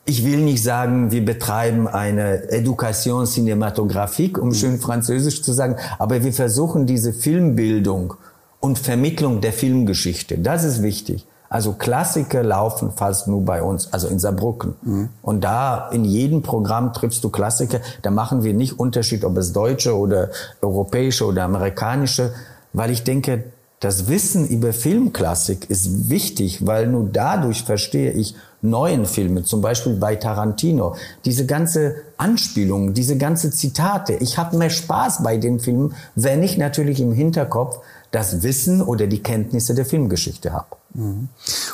[0.06, 6.22] ich will nicht sagen, wir betreiben eine Education cinématographique, um schön französisch zu sagen, aber
[6.22, 8.14] wir versuchen diese Filmbildung
[8.60, 10.38] und Vermittlung der Filmgeschichte.
[10.38, 11.26] Das ist wichtig.
[11.48, 14.74] Also Klassiker laufen fast nur bei uns, also in Saarbrücken.
[14.82, 15.08] Mhm.
[15.22, 17.80] Und da in jedem Programm triffst du Klassiker.
[18.02, 22.32] Da machen wir nicht Unterschied, ob es deutsche oder europäische oder amerikanische,
[22.72, 23.44] weil ich denke,
[23.80, 29.94] das Wissen über Filmklassik ist wichtig, weil nur dadurch verstehe ich neuen Filme, zum Beispiel
[29.94, 30.96] bei Tarantino.
[31.24, 34.14] Diese ganze Anspielung, diese ganze Zitate.
[34.14, 37.78] Ich habe mehr Spaß bei den Filmen, wenn ich natürlich im Hinterkopf
[38.10, 40.76] das Wissen oder die Kenntnisse der Filmgeschichte habe.
[40.94, 41.28] Mhm.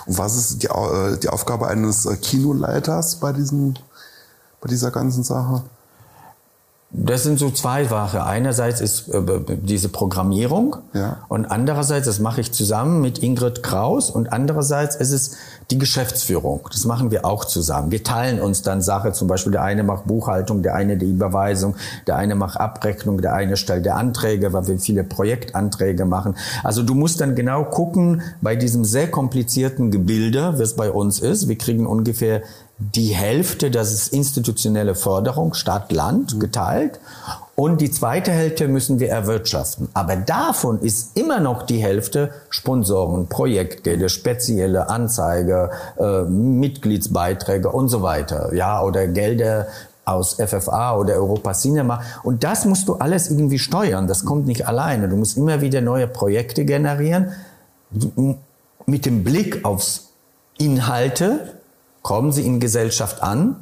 [0.06, 3.78] Und was ist die, äh, die Aufgabe eines äh, Kinoleiters bei, diesen,
[4.60, 5.62] bei dieser ganzen Sache?
[6.92, 8.18] Das sind so zwei Sachen.
[8.18, 9.20] Einerseits ist äh,
[9.62, 11.18] diese Programmierung ja.
[11.28, 15.36] und andererseits, das mache ich zusammen mit Ingrid Kraus und andererseits ist es
[15.70, 16.68] die Geschäftsführung.
[16.72, 17.92] Das machen wir auch zusammen.
[17.92, 21.76] Wir teilen uns dann Sache, zum Beispiel der eine macht Buchhaltung, der eine die Überweisung,
[22.08, 26.34] der eine macht Abrechnung, der eine stellt der Anträge, weil wir viele Projektanträge machen.
[26.64, 31.46] Also du musst dann genau gucken, bei diesem sehr komplizierten Gebilde, was bei uns ist,
[31.46, 32.42] wir kriegen ungefähr
[32.80, 36.40] die Hälfte, das ist institutionelle Förderung, Stadt, Land mhm.
[36.40, 36.98] geteilt.
[37.54, 39.88] Und die zweite Hälfte müssen wir erwirtschaften.
[39.92, 48.00] Aber davon ist immer noch die Hälfte Sponsoren, Projektgelder, spezielle Anzeige, äh, Mitgliedsbeiträge und so
[48.00, 48.54] weiter.
[48.54, 49.66] Ja, oder Gelder
[50.06, 52.00] aus FFA oder Europa Cinema.
[52.22, 54.06] Und das musst du alles irgendwie steuern.
[54.06, 55.10] Das kommt nicht alleine.
[55.10, 57.32] Du musst immer wieder neue Projekte generieren
[58.86, 60.08] mit dem Blick aufs
[60.56, 61.59] Inhalte,
[62.02, 63.56] Kommen sie in Gesellschaft an?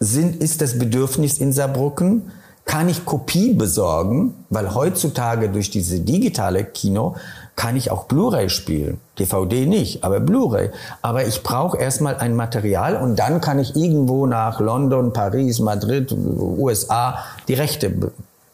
[0.00, 2.32] Sind, ist das Bedürfnis in Saarbrücken?
[2.64, 4.34] Kann ich Kopie besorgen?
[4.50, 7.16] Weil heutzutage durch diese digitale Kino
[7.56, 8.98] kann ich auch Blu-ray spielen.
[9.18, 10.70] DVD nicht, aber Blu-ray.
[11.02, 16.12] Aber ich brauche erstmal ein Material und dann kann ich irgendwo nach London, Paris, Madrid,
[16.12, 18.12] USA die Rechte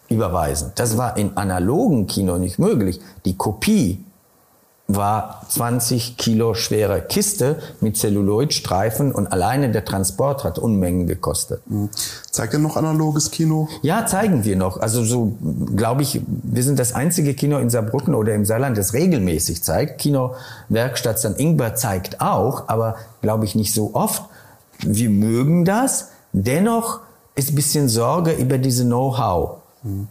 [0.08, 0.72] überweisen.
[0.74, 3.00] Das war in analogen Kino nicht möglich.
[3.24, 4.04] Die Kopie
[4.90, 11.60] war 20 Kilo schwere Kiste mit Celluloidstreifen und alleine der Transport hat Unmengen gekostet.
[11.66, 11.90] Mhm.
[12.30, 13.68] Zeigt ihr noch analoges Kino?
[13.82, 14.78] Ja, zeigen wir noch.
[14.78, 15.36] Also so
[15.76, 20.00] glaube ich, wir sind das einzige Kino in Saarbrücken oder im Saarland, das regelmäßig zeigt.
[20.00, 20.34] Kino
[20.70, 21.38] Werkstatt St.
[21.38, 24.22] Ingber zeigt auch, aber glaube ich nicht so oft.
[24.78, 26.08] Wir mögen das.
[26.32, 27.00] Dennoch
[27.34, 29.58] ist bisschen Sorge über diese Know-how.
[29.82, 30.08] Mhm.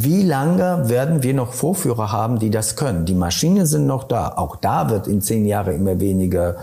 [0.00, 3.04] Wie lange werden wir noch Vorführer haben, die das können?
[3.04, 4.34] Die Maschinen sind noch da.
[4.36, 6.54] Auch da wird in zehn Jahren immer weniger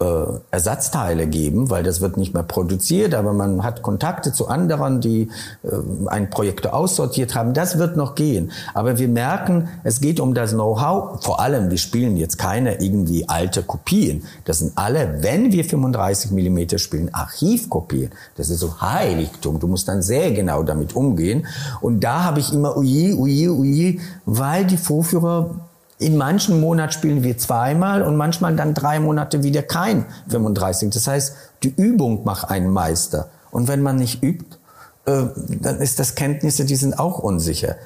[0.00, 0.04] äh,
[0.50, 5.28] Ersatzteile geben, weil das wird nicht mehr produziert, aber man hat Kontakte zu anderen, die
[5.62, 5.68] äh,
[6.06, 7.52] ein Projekt aussortiert haben.
[7.52, 8.50] Das wird noch gehen.
[8.72, 11.22] Aber wir merken, es geht um das Know-how.
[11.22, 14.24] Vor allem, wir spielen jetzt keine irgendwie alte Kopien.
[14.44, 18.10] Das sind alle, wenn wir 35 Millimeter spielen, Archivkopien.
[18.36, 19.60] Das ist so Heiligtum.
[19.60, 21.46] Du musst dann sehr genau damit umgehen.
[21.80, 25.69] Und da habe ich immer ui, ui, ui, weil die Vorführer
[26.00, 30.90] in manchen Monaten spielen wir zweimal und manchmal dann drei Monate wieder kein 35.
[30.90, 33.28] Das heißt, die Übung macht einen Meister.
[33.50, 34.56] Und wenn man nicht übt,
[35.04, 35.24] äh,
[35.60, 37.76] dann ist das Kenntnisse, die sind auch unsicher.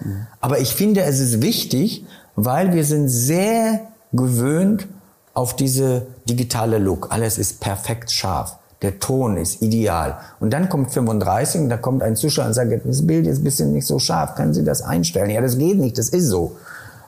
[0.40, 3.80] Aber ich finde, es ist wichtig, weil wir sind sehr
[4.12, 4.86] gewöhnt
[5.32, 7.08] auf diese digitale Look.
[7.10, 8.58] Alles ist perfekt scharf.
[8.82, 10.18] Der Ton ist ideal.
[10.38, 13.44] Und dann kommt 35 und da kommt ein Zuschauer und sagt, das Bild ist ein
[13.44, 14.34] bisschen nicht so scharf.
[14.36, 15.30] Können Sie das einstellen?
[15.30, 15.98] Ja, das geht nicht.
[15.98, 16.56] Das ist so.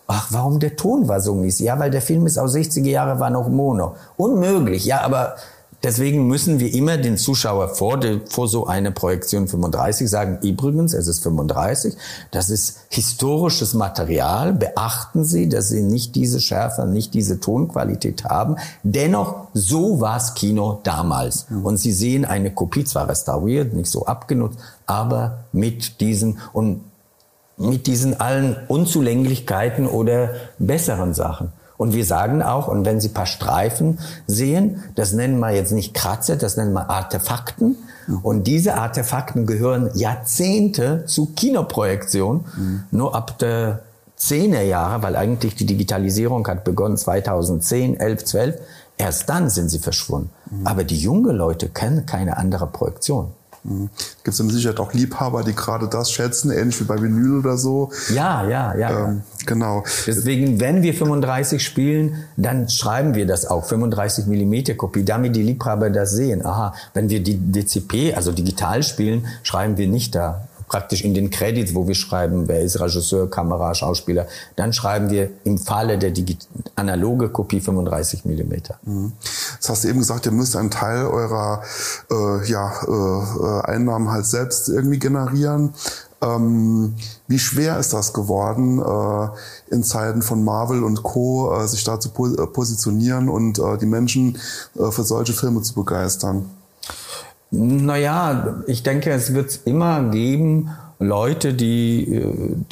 [0.07, 1.59] Ach, warum der Ton war so mies?
[1.59, 3.97] Ja, weil der Film ist aus 60er Jahre, war noch Mono.
[4.17, 5.37] Unmöglich, ja, aber
[5.83, 11.09] deswegen müssen wir immer den Zuschauer vor, vor so einer Projektion 35 sagen, übrigens, es
[11.09, 11.97] ist 35,
[12.31, 18.57] das ist historisches Material, beachten Sie, dass Sie nicht diese Schärfe, nicht diese Tonqualität haben.
[18.83, 21.47] Dennoch, so war's Kino damals.
[21.51, 21.65] Mhm.
[21.65, 26.83] Und Sie sehen eine Kopie, zwar restauriert, nicht so abgenutzt, aber mit diesen, und
[27.57, 31.53] mit diesen allen Unzulänglichkeiten oder besseren Sachen.
[31.79, 35.95] Und wir sagen auch, und wenn Sie paar Streifen sehen, das nennen wir jetzt nicht
[35.95, 37.77] Kratzer, das nennen wir Artefakten.
[38.07, 38.19] Mhm.
[38.19, 42.45] Und diese Artefakten gehören Jahrzehnte zu Kinoprojektion.
[42.57, 42.85] Mhm.
[42.91, 43.81] Nur ab der
[44.19, 48.61] 10er Jahre, weil eigentlich die Digitalisierung hat begonnen 2010, 11, 12.
[48.97, 50.31] Erst dann sind sie verschwunden.
[50.51, 50.67] Mhm.
[50.67, 53.33] Aber die jungen Leute kennen keine andere Projektion.
[53.67, 53.91] Mhm.
[54.23, 57.57] Gibt es mit Sicherheit auch Liebhaber, die gerade das schätzen, ähnlich wie bei Vinyl oder
[57.57, 57.91] so?
[58.15, 59.09] Ja, ja, ja.
[59.09, 59.83] Ähm, genau.
[60.07, 65.43] Deswegen, wenn wir 35 spielen, dann schreiben wir das auch, 35 Millimeter Kopie, damit die
[65.43, 66.45] Liebhaber das sehen.
[66.45, 71.31] Aha, wenn wir die DCP, also digital spielen, schreiben wir nicht da praktisch in den
[71.31, 74.27] Credits, wo wir schreiben, wer ist Regisseur, Kamera, Schauspieler,
[74.57, 76.13] dann schreiben wir im Falle der
[76.75, 78.79] analoge Kopie 35 Millimeter.
[78.85, 79.13] Mhm.
[79.59, 81.63] Das hast du eben gesagt, ihr müsst einen Teil eurer
[82.11, 85.75] äh, ja, äh, Einnahmen halt selbst irgendwie generieren.
[86.23, 86.95] Ähm,
[87.29, 91.55] wie schwer ist das geworden, äh, in Zeiten von Marvel und Co.
[91.55, 94.39] Äh, sich da zu po äh, positionieren und äh, die Menschen
[94.77, 96.47] äh, für solche Filme zu begeistern?
[97.51, 102.23] Naja, ich denke, es wird immer geben Leute, die,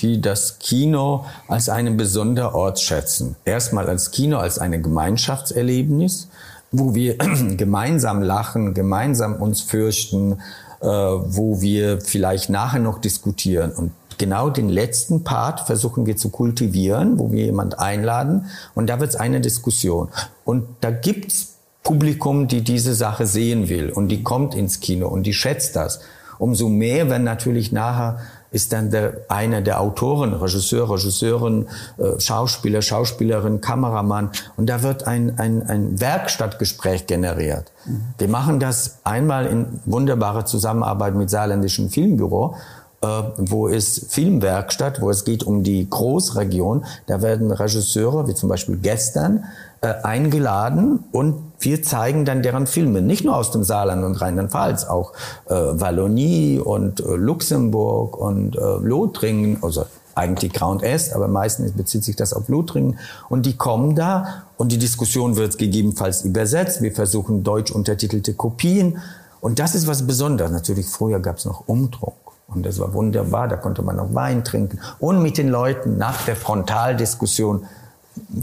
[0.00, 3.36] die das Kino als einen besonderen Ort schätzen.
[3.44, 6.28] Erstmal als Kino, als ein Gemeinschaftserlebnis,
[6.72, 7.16] wo wir
[7.56, 10.38] gemeinsam lachen, gemeinsam uns fürchten,
[10.80, 13.72] äh, wo wir vielleicht nachher noch diskutieren.
[13.72, 18.46] Und genau den letzten Part versuchen wir zu kultivieren, wo wir jemand einladen.
[18.74, 20.08] Und da wird es eine Diskussion.
[20.44, 21.53] Und da gibt's
[21.84, 26.00] Publikum, die diese Sache sehen will und die kommt ins Kino und die schätzt das.
[26.38, 28.18] Umso mehr, wenn natürlich nachher
[28.50, 31.66] ist dann der, einer der Autoren, Regisseur, Regisseurin,
[31.98, 37.72] äh, Schauspieler, Schauspielerin, Kameramann und da wird ein, ein, ein Werkstattgespräch generiert.
[37.84, 38.02] Mhm.
[38.16, 42.56] Wir machen das einmal in wunderbare Zusammenarbeit mit Saarländischen Filmbüro
[43.04, 46.86] äh, wo es Filmwerkstatt, wo es geht um die Großregion.
[47.06, 49.44] Da werden Regisseure, wie zum Beispiel gestern,
[49.84, 55.12] eingeladen und wir zeigen dann deren Filme, nicht nur aus dem Saarland und Rheinland-Pfalz, auch
[55.46, 62.04] äh, Wallonie und äh, Luxemburg und äh, Lothringen, also eigentlich Grand Est, aber meistens bezieht
[62.04, 62.98] sich das auf Lothringen.
[63.28, 66.82] Und die kommen da und die Diskussion wird gegebenenfalls übersetzt.
[66.82, 68.98] Wir versuchen deutsch untertitelte Kopien.
[69.40, 70.52] Und das ist was Besonderes.
[70.52, 72.14] Natürlich, früher gab es noch Umdruck.
[72.46, 76.24] Und das war wunderbar, da konnte man noch Wein trinken und mit den Leuten nach
[76.24, 77.66] der Frontaldiskussion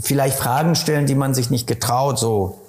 [0.00, 2.60] vielleicht Fragen stellen, die man sich nicht getraut, so,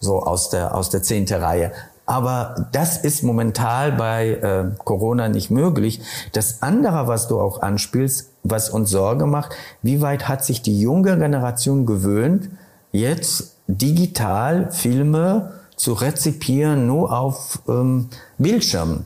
[0.00, 1.72] so aus der, aus der zehnte Reihe.
[2.06, 6.00] Aber das ist momentan bei äh, Corona nicht möglich.
[6.32, 9.50] Das andere, was du auch anspielst, was uns Sorge macht,
[9.82, 12.48] wie weit hat sich die junge Generation gewöhnt,
[12.92, 19.04] jetzt digital Filme zu rezipieren, nur auf ähm, Bildschirmen.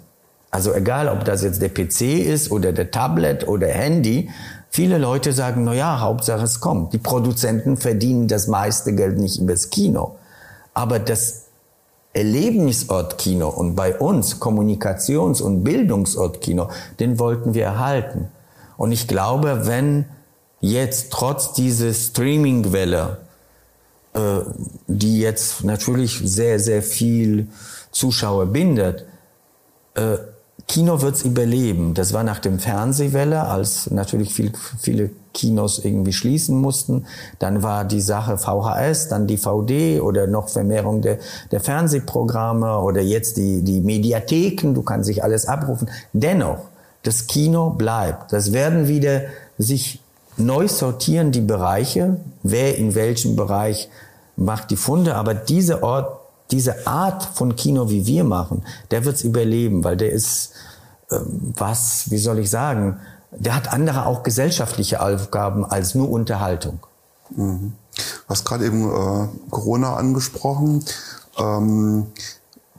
[0.53, 4.31] Also egal, ob das jetzt der PC ist oder der Tablet oder Handy,
[4.75, 6.95] Viele Leute sagen, na ja, Hauptsache es kommt.
[6.95, 10.17] Die Produzenten verdienen das meiste Geld nicht übers Kino.
[10.73, 11.43] Aber das
[12.15, 18.29] Erlebnisort Kino und bei uns Kommunikations- und Bildungsort Kino, den wollten wir erhalten.
[18.79, 20.07] Und ich glaube, wenn
[20.61, 23.19] jetzt trotz dieser Streaming-Welle,
[24.15, 24.39] äh,
[24.87, 27.49] die jetzt natürlich sehr, sehr viel
[27.91, 29.05] Zuschauer bindet,
[29.97, 30.17] äh,
[30.73, 31.93] Kino wird's überleben.
[31.93, 37.05] Das war nach dem Fernsehwelle, als natürlich viel, viele Kinos irgendwie schließen mussten.
[37.39, 41.19] Dann war die Sache VHS, dann DVD oder noch Vermehrung der,
[41.51, 44.73] der Fernsehprogramme oder jetzt die, die Mediatheken.
[44.73, 45.91] Du kannst sich alles abrufen.
[46.15, 46.61] Dennoch,
[47.03, 48.33] das Kino bleibt.
[48.33, 49.25] Das werden wieder
[49.59, 50.01] sich
[50.39, 52.17] neu sortieren, die Bereiche.
[52.43, 53.91] Wer in welchem Bereich
[54.37, 55.17] macht die Funde.
[55.17, 56.22] Aber diese Ort,
[56.53, 60.53] diese Art von Kino, wie wir machen, der wird's überleben, weil der ist
[61.11, 62.99] ähm, was, wie soll ich sagen,
[63.31, 66.81] der hat andere auch gesellschaftliche Aufgaben als nur Unterhaltung.
[67.31, 67.73] Mhm.
[67.95, 70.85] Du hast gerade eben äh, Corona angesprochen.
[71.39, 72.07] Ähm,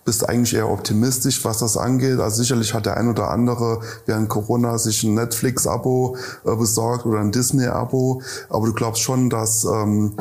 [0.06, 2.20] bist eigentlich eher optimistisch, was das angeht.
[2.20, 7.20] Also sicherlich hat der ein oder andere während Corona sich ein Netflix-Abo äh, besorgt oder
[7.20, 8.22] ein Disney-Abo.
[8.50, 10.16] Aber du glaubst schon, dass ähm,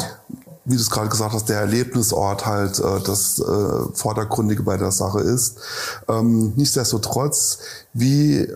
[0.65, 4.93] wie du es gerade gesagt hast, der Erlebnisort halt äh, das äh, Vordergründige bei der
[4.93, 5.59] Sache ist.
[6.09, 7.59] Ähm, nichtsdestotrotz,
[7.93, 8.49] wie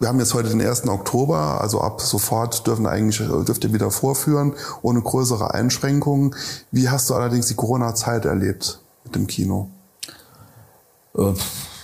[0.00, 0.88] wir haben jetzt heute den 1.
[0.88, 6.34] Oktober, also ab sofort dürfen eigentlich, dürft ihr wieder vorführen, ohne größere Einschränkungen.
[6.72, 9.70] Wie hast du allerdings die Corona-Zeit erlebt mit dem Kino?
[11.16, 11.34] Äh,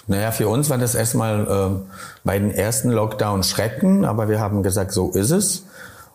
[0.08, 1.92] naja, für uns war das erstmal äh,
[2.24, 5.62] bei den ersten Lockdown Schrecken, aber wir haben gesagt, so ist es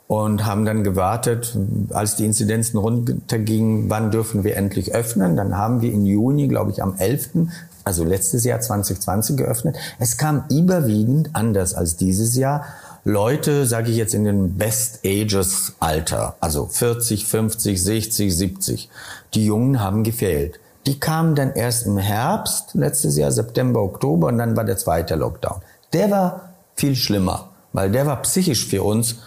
[0.07, 1.57] und haben dann gewartet,
[1.91, 5.35] als die Inzidenzen runtergingen, wann dürfen wir endlich öffnen.
[5.35, 7.29] Dann haben wir im Juni, glaube ich, am 11.,
[7.85, 9.75] also letztes Jahr 2020 geöffnet.
[9.99, 12.65] Es kam überwiegend anders als dieses Jahr
[13.05, 18.89] Leute, sage ich jetzt in den Best Ages Alter, also 40, 50, 60, 70.
[19.33, 20.61] Die Jungen haben gefehlt.
[20.85, 25.15] Die kamen dann erst im Herbst letztes Jahr, September, Oktober und dann war der zweite
[25.15, 25.61] Lockdown.
[25.91, 29.17] Der war viel schlimmer, weil der war psychisch für uns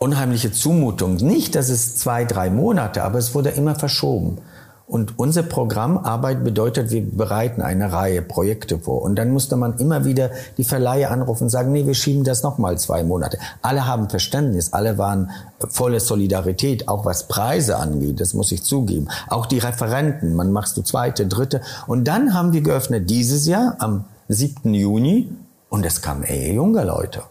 [0.00, 1.16] unheimliche Zumutung.
[1.16, 4.38] Nicht, dass es zwei, drei Monate, aber es wurde immer verschoben.
[4.86, 9.02] Und unsere Programmarbeit bedeutet, wir bereiten eine Reihe Projekte vor.
[9.02, 12.42] Und dann musste man immer wieder die Verleihe anrufen und sagen, nee, wir schieben das
[12.42, 13.38] nochmal zwei Monate.
[13.62, 15.30] Alle haben Verständnis, alle waren
[15.68, 19.06] volle Solidarität, auch was Preise angeht, das muss ich zugeben.
[19.28, 21.60] Auch die Referenten, man machst du zweite, dritte.
[21.86, 24.74] Und dann haben wir geöffnet dieses Jahr am 7.
[24.74, 25.30] Juni
[25.68, 27.22] und es kamen eher junge Leute.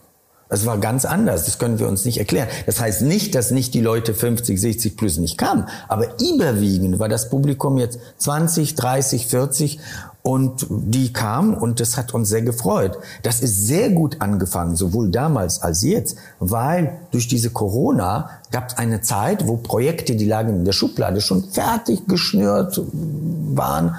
[0.50, 1.46] Das war ganz anders.
[1.46, 2.48] Das können wir uns nicht erklären.
[2.66, 5.68] Das heißt nicht, dass nicht die Leute 50, 60 plus nicht kamen.
[5.88, 9.80] Aber überwiegend war das Publikum jetzt 20, 30, 40
[10.24, 12.98] und die kamen und das hat uns sehr gefreut.
[13.24, 18.78] Das ist sehr gut angefangen, sowohl damals als jetzt, weil durch diese Corona gab es
[18.78, 22.82] eine Zeit, wo Projekte, die lagen in der Schublade, schon fertig geschnürt
[23.54, 23.96] waren,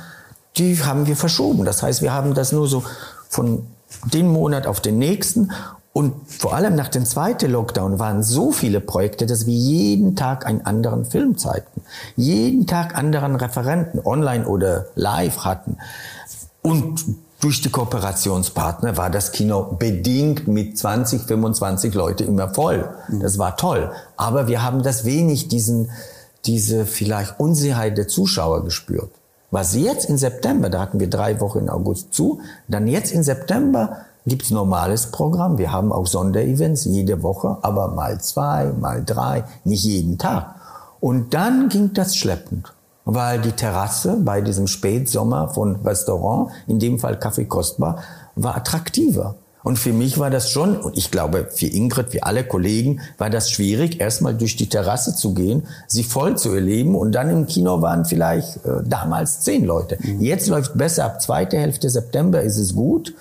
[0.57, 1.65] die haben wir verschoben.
[1.65, 2.83] Das heißt, wir haben das nur so
[3.29, 3.67] von
[4.13, 5.51] den Monat auf den nächsten
[5.93, 10.47] und vor allem nach dem zweiten Lockdown waren so viele Projekte, dass wir jeden Tag
[10.47, 11.83] einen anderen Film zeigten.
[12.15, 15.79] Jeden Tag anderen Referenten, online oder live hatten.
[16.63, 17.05] Und
[17.41, 22.89] durch die Kooperationspartner war das Kino bedingt mit 20, 25 Leute immer voll.
[23.21, 23.91] Das war toll.
[24.17, 25.91] Aber wir haben das wenig, diesen,
[26.45, 29.11] diese vielleicht Unsicherheit der Zuschauer gespürt.
[29.51, 33.25] Was jetzt in September, da hatten wir drei Wochen in August zu, dann jetzt in
[33.25, 35.59] September gibt's normales Programm.
[35.59, 40.55] Wir haben auch Sonderevents jede Woche, aber mal zwei, mal drei, nicht jeden Tag.
[41.01, 42.73] Und dann ging das schleppend,
[43.05, 47.99] weil die Terrasse bei diesem Spätsommer von Restaurant, in dem Fall Kaffee Kostbar,
[48.37, 49.37] war attraktiver.
[49.63, 53.29] Und für mich war das schon, und ich glaube für Ingrid, wie alle Kollegen, war
[53.29, 57.47] das schwierig, erstmal durch die Terrasse zu gehen, sie voll zu erleben und dann im
[57.47, 59.99] Kino waren vielleicht äh, damals zehn Leute.
[60.01, 60.21] Mhm.
[60.21, 63.15] Jetzt läuft besser, ab zweite Hälfte September ist es gut.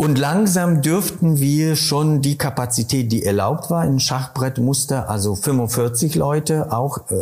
[0.00, 6.72] Und langsam dürften wir schon die Kapazität, die erlaubt war, in Schachbrettmuster, also 45 Leute
[6.72, 7.16] auch äh,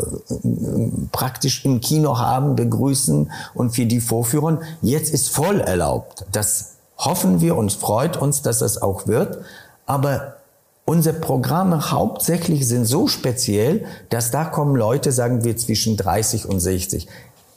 [1.10, 4.58] praktisch im Kino haben, begrüßen und für die vorführen.
[4.80, 6.24] Jetzt ist voll erlaubt.
[6.30, 9.38] Das hoffen wir und freut uns, dass das auch wird.
[9.86, 10.36] Aber
[10.84, 16.60] unsere Programme hauptsächlich sind so speziell, dass da kommen Leute, sagen wir, zwischen 30 und
[16.60, 17.08] 60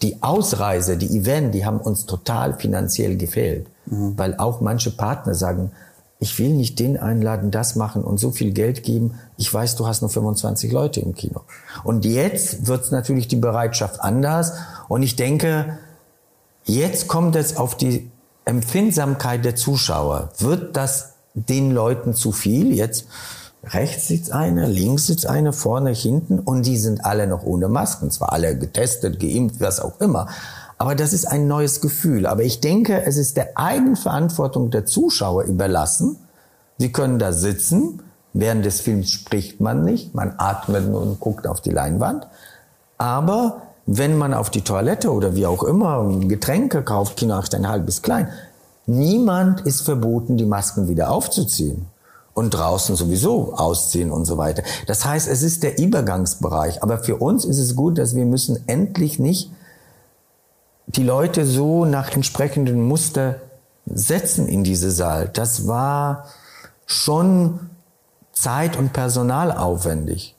[0.02, 3.68] die Ausreise, die Event, die haben uns total finanziell gefehlt.
[3.92, 4.18] Mhm.
[4.18, 5.72] Weil auch manche Partner sagen,
[6.20, 9.16] ich will nicht den einladen, das machen und so viel Geld geben.
[9.38, 11.42] Ich weiß, du hast nur 25 Leute im Kino.
[11.84, 14.54] Und jetzt wird natürlich die Bereitschaft anders.
[14.88, 15.78] Und ich denke,
[16.64, 18.10] jetzt kommt es auf die
[18.46, 20.30] Empfindsamkeit der Zuschauer.
[20.38, 22.72] Wird das den Leuten zu viel?
[22.72, 23.06] Jetzt
[23.64, 28.10] Rechts sitzt einer, links sitzt einer, vorne, hinten und die sind alle noch ohne Masken.
[28.10, 30.28] Zwar alle getestet, geimpft, was auch immer.
[30.82, 32.26] Aber das ist ein neues Gefühl.
[32.26, 36.18] Aber ich denke, es ist der Eigenverantwortung der Zuschauer überlassen.
[36.80, 38.02] Sie können da sitzen.
[38.34, 40.16] Während des Films spricht man nicht.
[40.16, 42.26] Man atmet nur und guckt auf die Leinwand.
[42.98, 48.02] Aber wenn man auf die Toilette oder wie auch immer Getränke kauft, Kinoacht halb bis
[48.02, 48.30] klein,
[48.88, 51.86] niemand ist verboten, die Masken wieder aufzuziehen
[52.34, 54.64] und draußen sowieso ausziehen und so weiter.
[54.88, 56.82] Das heißt, es ist der Übergangsbereich.
[56.82, 59.52] Aber für uns ist es gut, dass wir müssen endlich nicht
[60.88, 63.36] die Leute so nach entsprechenden Muster
[63.86, 65.30] setzen in diese Saal.
[65.34, 66.26] Das war
[66.86, 67.60] schon
[68.34, 70.36] zeit- und personalaufwendig.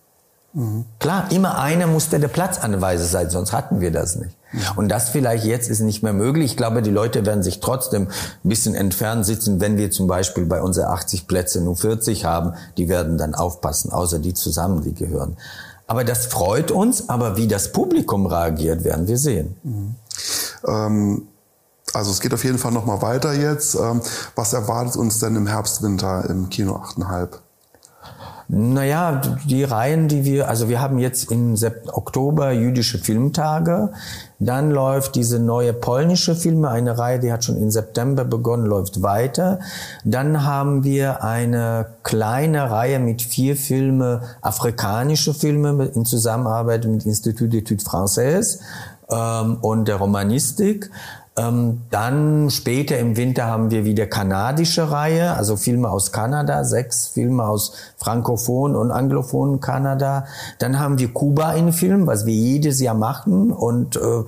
[0.53, 0.84] Mhm.
[0.99, 4.36] Klar, immer einer musste der Platzanweise sein, sonst hatten wir das nicht.
[4.76, 6.53] Und das vielleicht jetzt ist nicht mehr möglich.
[6.53, 10.45] Ich glaube, die Leute werden sich trotzdem ein bisschen entfernt sitzen, wenn wir zum Beispiel
[10.45, 12.53] bei unseren 80 Plätze nur 40 haben.
[12.76, 15.38] Die werden dann aufpassen, außer die zusammen, die gehören.
[15.86, 19.57] Aber das freut uns, aber wie das Publikum reagiert, werden wir sehen.
[19.62, 19.95] Mhm.
[20.66, 21.28] Ähm
[21.94, 23.74] also es geht auf jeden Fall noch mal weiter jetzt.
[23.74, 24.00] Ähm,
[24.34, 27.28] was erwartet uns denn im Herbst, Winter im Kino 8,5?
[28.54, 31.56] Naja, die Reihen, die wir, also wir haben jetzt im
[31.92, 33.92] Oktober jüdische Filmtage.
[34.40, 39.00] Dann läuft diese neue polnische Filme, eine Reihe, die hat schon im September begonnen, läuft
[39.02, 39.60] weiter.
[40.04, 47.52] Dann haben wir eine kleine Reihe mit vier Filme, afrikanische Filme in Zusammenarbeit mit Institut
[47.52, 48.58] d'études françaises
[49.12, 50.90] ähm, und der Romanistik.
[51.34, 57.08] Ähm, dann später im Winter haben wir wieder kanadische Reihe, also Filme aus Kanada, sechs
[57.08, 60.26] Filme aus Frankophon und Anglophon Kanada.
[60.58, 64.24] Dann haben wir Kuba in Film, was wir jedes Jahr machen und äh,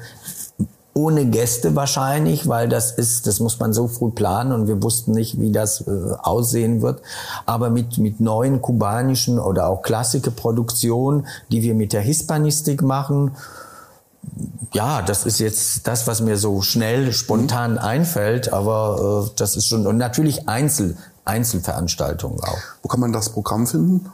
[0.95, 5.11] ohne Gäste wahrscheinlich, weil das ist, das muss man so früh planen und wir wussten
[5.11, 5.91] nicht, wie das äh,
[6.23, 7.03] aussehen wird.
[7.45, 13.33] Aber mit, mit neuen kubanischen oder auch Klassikerproduktionen, die wir mit der Hispanistik machen,
[14.73, 17.79] ja, das ist jetzt das, was mir so schnell, spontan mhm.
[17.79, 22.59] einfällt, aber äh, das ist schon, und natürlich Einzel, Einzelveranstaltungen auch.
[22.83, 24.11] Wo kann man das Programm finden?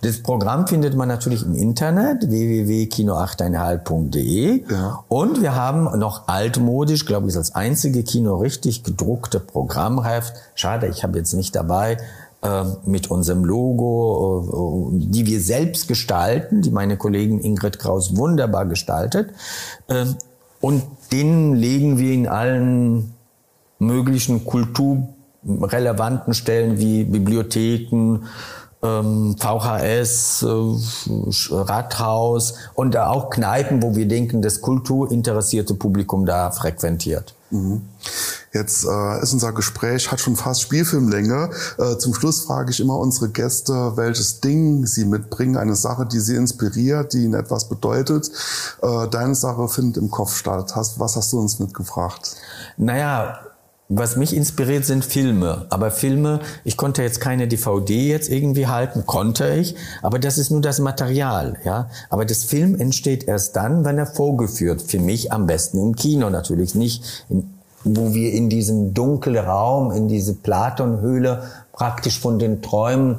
[0.00, 5.04] Das Programm findet man natürlich im Internet www.kino8,5.de ja.
[5.08, 10.32] und wir haben noch altmodisch, glaube ich, als einzige Kino richtig gedruckte Programmheft.
[10.54, 11.98] Schade, ich habe jetzt nicht dabei
[12.84, 19.30] mit unserem Logo, äh, die wir selbst gestalten, die meine Kollegin Ingrid Kraus wunderbar gestaltet.
[19.88, 20.06] Äh,
[20.60, 20.82] und
[21.12, 23.14] den legen wir in allen
[23.78, 25.08] möglichen Kultur
[25.46, 28.24] relevanten Stellen wie Bibliotheken,
[28.82, 37.35] ähm, VHS, äh, Rathaus und auch Kneipen, wo wir denken, das kulturinteressierte Publikum da frequentiert.
[37.50, 37.82] Mhm.
[38.52, 41.50] Jetzt äh, ist unser Gespräch, hat schon fast Spielfilmlänge.
[41.78, 46.20] Äh, zum Schluss frage ich immer unsere Gäste, welches Ding sie mitbringen, eine Sache, die
[46.20, 48.30] sie inspiriert, die ihnen etwas bedeutet.
[48.82, 50.74] Äh, deine Sache findet im Kopf statt.
[50.74, 52.36] Hast, was hast du uns mitgebracht?
[52.78, 53.40] Naja,
[53.88, 55.66] was mich inspiriert, sind Filme.
[55.70, 60.50] Aber Filme, ich konnte jetzt keine DVD jetzt irgendwie halten, konnte ich, aber das ist
[60.50, 61.88] nur das Material, ja.
[62.10, 64.82] Aber das Film entsteht erst dann, wenn er vorgeführt.
[64.82, 67.48] Für mich am besten im Kino natürlich, nicht in,
[67.84, 73.18] wo wir in diesen dunklen Raum, in diese Platonhöhle praktisch von den Träumen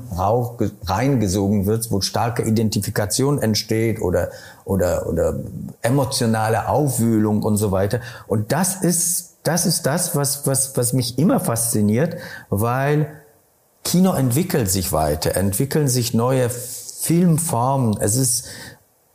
[0.86, 4.30] reingesogen wird, wo starke Identifikation entsteht oder,
[4.66, 5.36] oder, oder
[5.84, 8.02] emotionale Aufwühlung und so weiter.
[8.28, 12.18] Und das ist das ist das, was, was, was mich immer fasziniert,
[12.50, 13.08] weil
[13.84, 17.98] Kino entwickelt sich weiter, entwickeln sich neue Filmformen.
[18.02, 18.46] Es ist,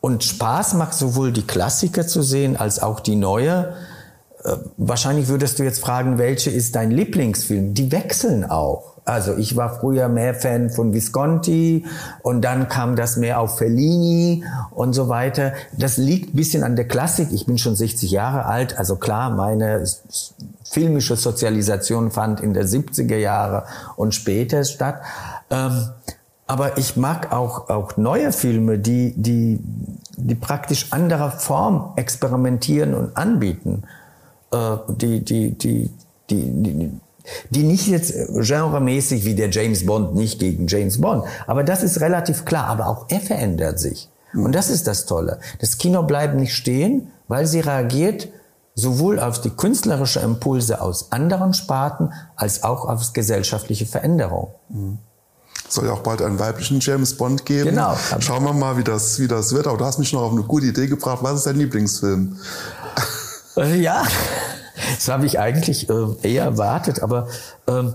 [0.00, 3.74] und Spaß macht sowohl die Klassiker zu sehen als auch die neue.
[4.42, 7.74] Äh, wahrscheinlich würdest du jetzt fragen, welche ist dein Lieblingsfilm?
[7.74, 8.91] Die wechseln auch.
[9.04, 11.84] Also ich war früher mehr Fan von Visconti
[12.22, 15.54] und dann kam das mehr auf Fellini und so weiter.
[15.76, 17.28] Das liegt bisschen an der Klassik.
[17.32, 19.84] Ich bin schon 60 Jahre alt, also klar, meine
[20.64, 23.64] filmische Sozialisation fand in der 70er Jahre
[23.96, 25.00] und später statt.
[25.50, 25.88] Ähm,
[26.46, 29.58] aber ich mag auch, auch neue Filme, die, die,
[30.16, 33.82] die praktisch anderer Form experimentieren und anbieten.
[34.52, 35.90] Äh, die, die, die,
[36.30, 36.90] die, die die
[37.50, 41.24] nicht jetzt genremäßig wie der James Bond, nicht gegen James Bond.
[41.46, 42.66] Aber das ist relativ klar.
[42.66, 44.08] Aber auch er verändert sich.
[44.34, 45.40] Und das ist das Tolle.
[45.60, 48.28] Das Kino bleibt nicht stehen, weil sie reagiert
[48.74, 54.54] sowohl auf die künstlerische Impulse aus anderen Sparten als auch auf gesellschaftliche Veränderung.
[55.68, 57.70] Soll ja auch bald einen weiblichen James Bond geben.
[57.70, 57.96] Genau.
[58.20, 59.66] Schauen wir mal, wie das, wie das wird.
[59.66, 61.18] Aber du hast mich noch auf eine gute Idee gebracht.
[61.22, 62.36] Was ist dein Lieblingsfilm?
[63.56, 64.04] Äh, ja,
[64.94, 67.28] das habe ich eigentlich äh, eher erwartet, aber
[67.66, 67.94] ähm,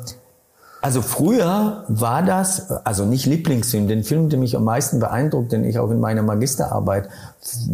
[0.81, 5.65] also früher war das, also nicht Lieblingsfilm, den Film, der mich am meisten beeindruckt, den
[5.65, 7.09] ich auch in meiner Magisterarbeit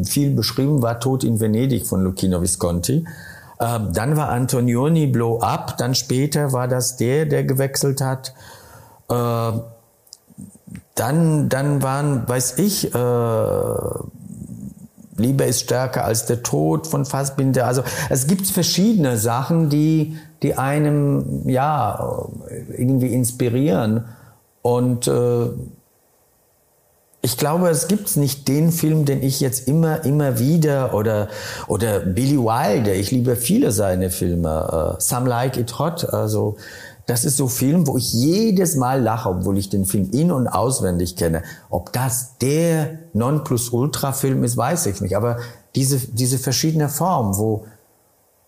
[0.03, 3.05] viel beschrieben war, Tod in Venedig von Lucchino Visconti.
[3.59, 8.33] Ähm, dann war Antonioni Blow Up, dann später war das der, der gewechselt hat.
[9.09, 9.51] Äh,
[10.95, 12.97] dann, dann waren, weiß ich, äh,
[15.17, 17.67] Liebe ist stärker als der Tod von Fassbinder.
[17.67, 22.27] Also es gibt verschiedene Sachen, die, die einem ja
[22.75, 24.05] irgendwie inspirieren.
[24.61, 25.49] Und äh,
[27.21, 31.29] ich glaube, es gibt nicht den Film, den ich jetzt immer, immer wieder oder
[31.67, 32.93] oder Billy Wilder.
[32.93, 34.95] Ich liebe viele seine Filme.
[34.97, 36.13] Uh, Some Like It Hot.
[36.13, 36.57] Also
[37.05, 40.47] das ist so Film, wo ich jedes Mal lache, obwohl ich den Film in- und
[40.47, 41.43] auswendig kenne.
[41.69, 45.17] Ob das der Nonplusultra-Film ist, weiß ich nicht.
[45.17, 45.37] Aber
[45.75, 47.65] diese, diese verschiedene Form, wo,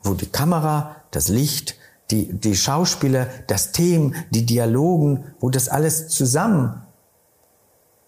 [0.04, 1.76] wo die Kamera, das Licht,
[2.12, 6.82] die, die Schauspieler, das Themen, die Dialogen, wo das alles zusammen,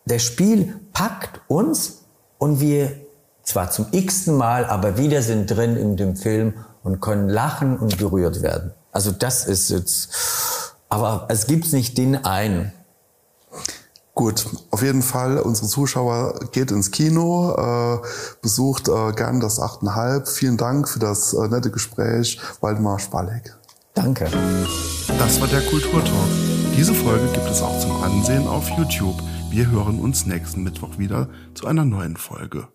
[0.06, 2.06] der Spiel packt uns
[2.38, 2.92] und wir
[3.44, 7.98] zwar zum x-ten Mal, aber wieder sind drin in dem Film und können lachen und
[7.98, 8.74] berührt werden.
[8.98, 10.10] Also das ist jetzt,
[10.90, 12.72] aber es gibt nicht den einen.
[14.16, 18.08] Gut, auf jeden Fall, unsere Zuschauer geht ins Kino, äh,
[18.42, 20.26] besucht äh, gern das 8,5.
[20.26, 23.56] Vielen Dank für das äh, nette Gespräch, Waldemar Spalek.
[23.94, 24.32] Danke.
[25.20, 26.32] Das war der Kulturtalk.
[26.76, 29.22] Diese Folge gibt es auch zum Ansehen auf YouTube.
[29.52, 32.68] Wir hören uns nächsten Mittwoch wieder zu einer neuen Folge.